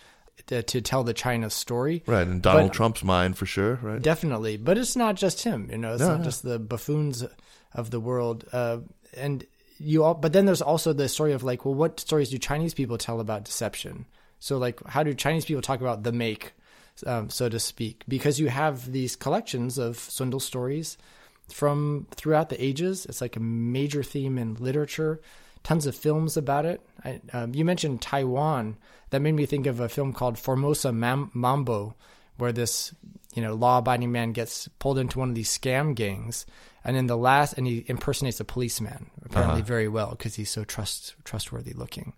[0.48, 2.02] to, to tell the China story.
[2.06, 3.76] Right, in Donald But- Trump's mind, for sure.
[3.82, 4.02] Right.
[4.02, 5.68] Definitely, but it's not just him.
[5.70, 6.24] You know, it's No, not no.
[6.24, 7.26] just the buffoons
[7.74, 8.46] of the world.
[8.52, 8.78] Uh,
[9.18, 9.46] and
[9.80, 12.74] you all, but then there's also the story of like, well, what stories do Chinese
[12.74, 14.06] people tell about deception?
[14.40, 16.54] So like, how do Chinese people talk about the make,
[17.06, 18.04] um, so to speak?
[18.08, 20.98] Because you have these collections of swindle stories
[21.52, 23.06] from throughout the ages.
[23.06, 25.20] It's like a major theme in literature.
[25.64, 26.82] Tons of films about it.
[27.04, 28.78] I, um, you mentioned Taiwan.
[29.10, 31.96] That made me think of a film called Formosa Mam- Mambo,
[32.38, 32.94] where this
[33.34, 36.46] you know law-abiding man gets pulled into one of these scam gangs,
[36.84, 40.64] and in the last, and he impersonates a policeman apparently very well because he's so
[40.64, 42.14] trust trustworthy looking.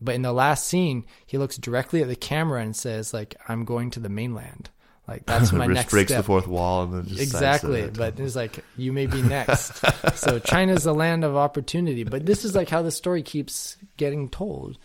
[0.00, 3.64] But in the last scene, he looks directly at the camera and says, "Like I'm
[3.64, 4.70] going to the mainland.
[5.08, 7.96] Like that's my next breaks step." the fourth wall and then just exactly it.
[7.96, 9.82] but it's like you may be next
[10.16, 14.28] so china's a land of opportunity but this is like how the story keeps getting
[14.28, 14.76] told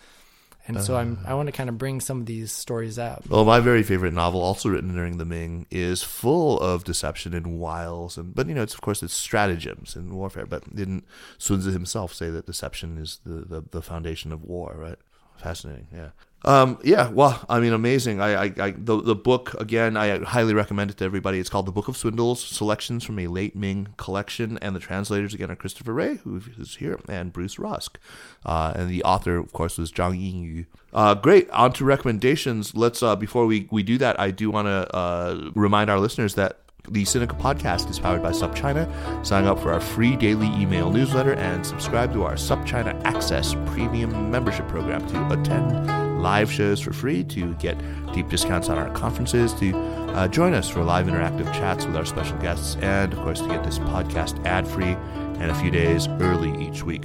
[0.68, 3.46] and so i'm i want to kind of bring some of these stories out Well,
[3.46, 8.18] my very favorite novel, also written during the Ming, is full of deception and wiles,
[8.18, 10.46] and but you know, it's of course it's stratagems and warfare.
[10.46, 11.06] But didn't
[11.38, 14.76] Sun Tzu himself say that deception is the, the, the foundation of war?
[14.78, 15.00] Right?
[15.38, 15.88] Fascinating.
[15.94, 16.10] Yeah.
[16.46, 17.10] Um, yeah.
[17.10, 18.20] Well, I mean, amazing.
[18.20, 19.96] I, I, I the the book again.
[19.96, 21.40] I highly recommend it to everybody.
[21.40, 25.34] It's called The Book of Swindles: Selections from a Late Ming Collection, and the translators
[25.34, 28.00] again are Christopher Rea, who is here, and Bruce Rusk,
[28.46, 30.66] uh, and the author, of course, was Zhang Yingyu.
[30.94, 31.50] Uh, great.
[31.52, 32.76] On to recommendations.
[32.76, 36.36] Let's uh, before we we do that, I do want to uh, remind our listeners
[36.36, 39.26] that the Sinica podcast is powered by SupChina.
[39.26, 44.30] Sign up for our free daily email newsletter and subscribe to our SupChina Access premium
[44.30, 47.78] membership program to attend live shows for free, to get
[48.14, 49.78] deep discounts on our conferences, to
[50.14, 53.48] uh, join us for live interactive chats with our special guests, and of course to
[53.48, 54.96] get this podcast ad free
[55.40, 57.04] and a few days early each week.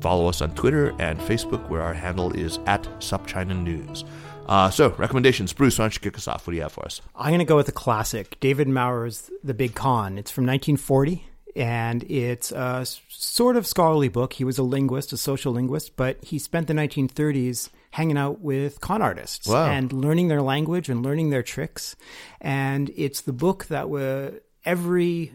[0.00, 4.04] Follow us on Twitter and Facebook, where our handle is at SupChina News.
[4.46, 5.52] Uh, so, recommendations.
[5.52, 6.46] Bruce, why don't you kick us off?
[6.46, 7.00] What do you have for us?
[7.16, 10.18] I'm going to go with a classic, David Maurer's The Big Con.
[10.18, 14.34] It's from 1940, and it's a sort of scholarly book.
[14.34, 18.80] He was a linguist, a social linguist, but he spent the 1930s hanging out with
[18.80, 19.66] con artists Wow.
[19.70, 21.96] and learning their language and learning their tricks.
[22.40, 24.30] And it's the book that wa
[24.64, 25.32] every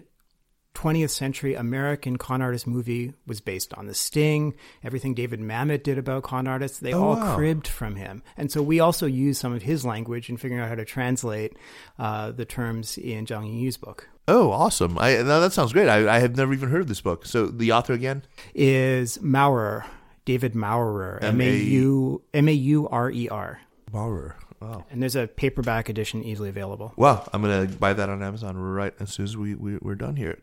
[0.74, 4.54] 20th century American con artist movie was based on The Sting.
[4.84, 7.36] Everything David Mamet did about con artists, they Oh, all wow.
[7.36, 8.24] cribbed from him.
[8.38, 11.58] And so we also use some of his language in figuring out how to translate
[12.00, 14.08] uh, the terms in Zhang Yingyu's book.
[14.28, 14.98] Oh, awesome!
[15.00, 15.90] I that sounds great.
[15.90, 17.26] I, I have never even heard of this book.
[17.26, 18.24] So the author again?
[18.54, 19.84] Is Maurer,
[20.32, 23.60] David Maurer, M A- M A U M A U R E R.
[23.92, 24.38] Maurer.
[24.62, 24.86] Wow.
[24.90, 26.94] And there's a paperback edition easily available.
[26.96, 30.16] Wow, I'm gonna buy that on Amazon right as soon as we, we we're done
[30.16, 30.40] here.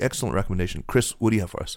[0.00, 1.10] Excellent recommendation, Chris.
[1.18, 1.76] What do you have for us?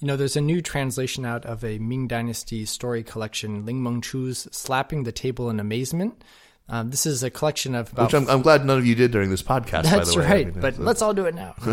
[0.00, 4.00] You know, there's a new translation out of a Ming Dynasty story collection, Ling Meng
[4.00, 6.24] Chu's Slapping the Table in Amazement.
[6.68, 9.12] Um, this is a collection of about Which I'm, I'm glad none of you did
[9.12, 9.84] during this podcast.
[9.84, 10.26] by That's the way.
[10.26, 11.54] I right, mean, but uh, let's all do it now.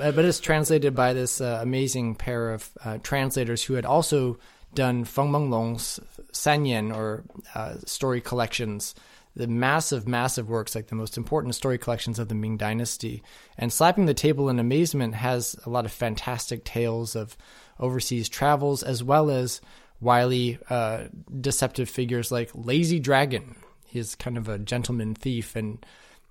[0.00, 4.38] Uh, but it's translated by this uh, amazing pair of uh, translators who had also
[4.74, 5.98] done Feng Menglong's
[6.30, 8.94] Sanyan or uh, story collections,
[9.34, 13.22] the massive, massive works, like the most important story collections of the Ming Dynasty.
[13.56, 17.36] And Slapping the Table in Amazement has a lot of fantastic tales of
[17.80, 19.62] overseas travels, as well as
[20.00, 21.04] wily, uh,
[21.40, 23.56] deceptive figures like Lazy Dragon.
[23.88, 25.84] He's kind of a gentleman thief and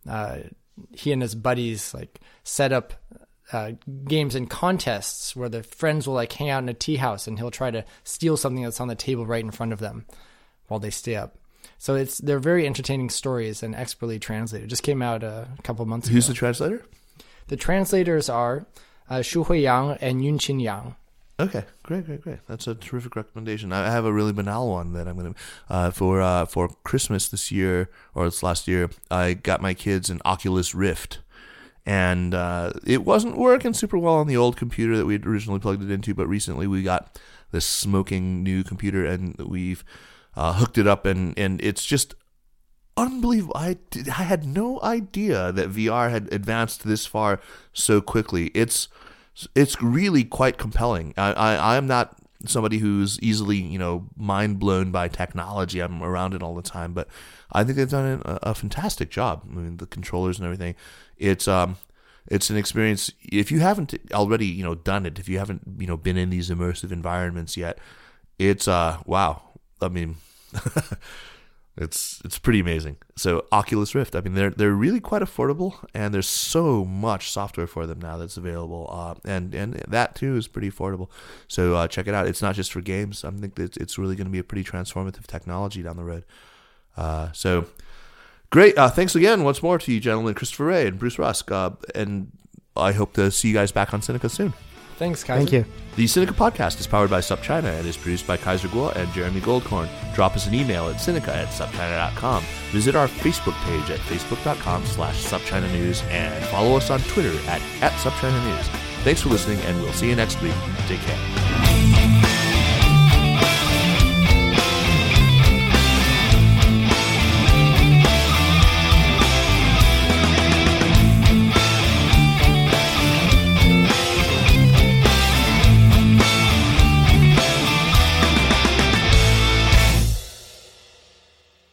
[0.07, 0.37] uh,
[0.91, 2.93] he and his buddies like set up
[3.51, 3.71] uh,
[4.05, 7.37] games and contests where the friends will like hang out in a tea house and
[7.39, 10.05] he'll try to steal something that's on the table right in front of them
[10.67, 11.37] while they stay up.
[11.77, 14.67] So it's they're very entertaining stories and expertly translated.
[14.67, 16.15] It Just came out uh, a couple months Who's ago.
[16.15, 16.85] Who's the translator?
[17.47, 18.65] The translators are
[19.09, 20.95] uh, Shu Hui Yang and Yun Qin Yang.
[21.39, 22.39] Okay, great, great, great.
[22.47, 23.71] That's a terrific recommendation.
[23.71, 25.35] I have a really banal one that I'm gonna
[25.69, 28.89] uh, for uh, for Christmas this year or this last year.
[29.11, 31.19] I got my kids an Oculus Rift,
[31.85, 35.59] and uh, it wasn't working super well on the old computer that we had originally
[35.59, 36.15] plugged it into.
[36.15, 37.19] But recently we got
[37.51, 39.83] this smoking new computer, and we've
[40.35, 42.15] uh, hooked it up, and and it's just
[42.97, 43.55] unbelievable.
[43.55, 47.39] I did, I had no idea that VR had advanced this far
[47.73, 48.47] so quickly.
[48.55, 48.87] It's
[49.55, 51.13] it's really quite compelling.
[51.17, 52.15] I, I I'm not
[52.45, 55.79] somebody who's easily you know mind blown by technology.
[55.79, 57.07] I'm around it all the time, but
[57.51, 59.43] I think they've done a, a fantastic job.
[59.49, 60.75] I mean, the controllers and everything.
[61.17, 61.77] It's um.
[62.29, 63.09] It's an experience.
[63.21, 66.29] If you haven't already, you know, done it, if you haven't, you know, been in
[66.29, 67.79] these immersive environments yet,
[68.37, 69.43] it's uh, wow.
[69.81, 70.17] I mean,
[71.77, 72.97] it's it's pretty amazing.
[73.15, 77.67] So Oculus Rift, I mean, they're they're really quite affordable, and there's so much software
[77.67, 81.09] for them now that's available, uh, and and that too is pretty affordable.
[81.47, 82.27] So uh, check it out.
[82.27, 83.23] It's not just for games.
[83.23, 86.25] I think that it's really going to be a pretty transformative technology down the road.
[86.95, 87.67] Uh, so
[88.49, 88.75] great.
[88.77, 92.31] Uh, thanks again once more to you, gentlemen, Christopher Rea and Bruce Rusk, uh, and
[92.75, 94.53] I hope to see you guys back on Sinica soon.
[94.97, 95.39] Thanks, Kaiser.
[95.39, 95.65] Thank you.
[95.95, 99.41] The Sinica podcast is powered by SupChina and is produced by Kaiser Kuo and Jeremy
[99.41, 99.89] Goldkorn.
[100.13, 102.43] Drop us an email at Sinica at SupChina.com.
[102.71, 107.61] Visit our Facebook page at Facebook.com slash SupChina News and follow us on Twitter at,
[107.81, 108.67] at SupChina News.
[109.03, 110.53] Thanks for listening and we'll see you next week.
[110.87, 112.26] Take care.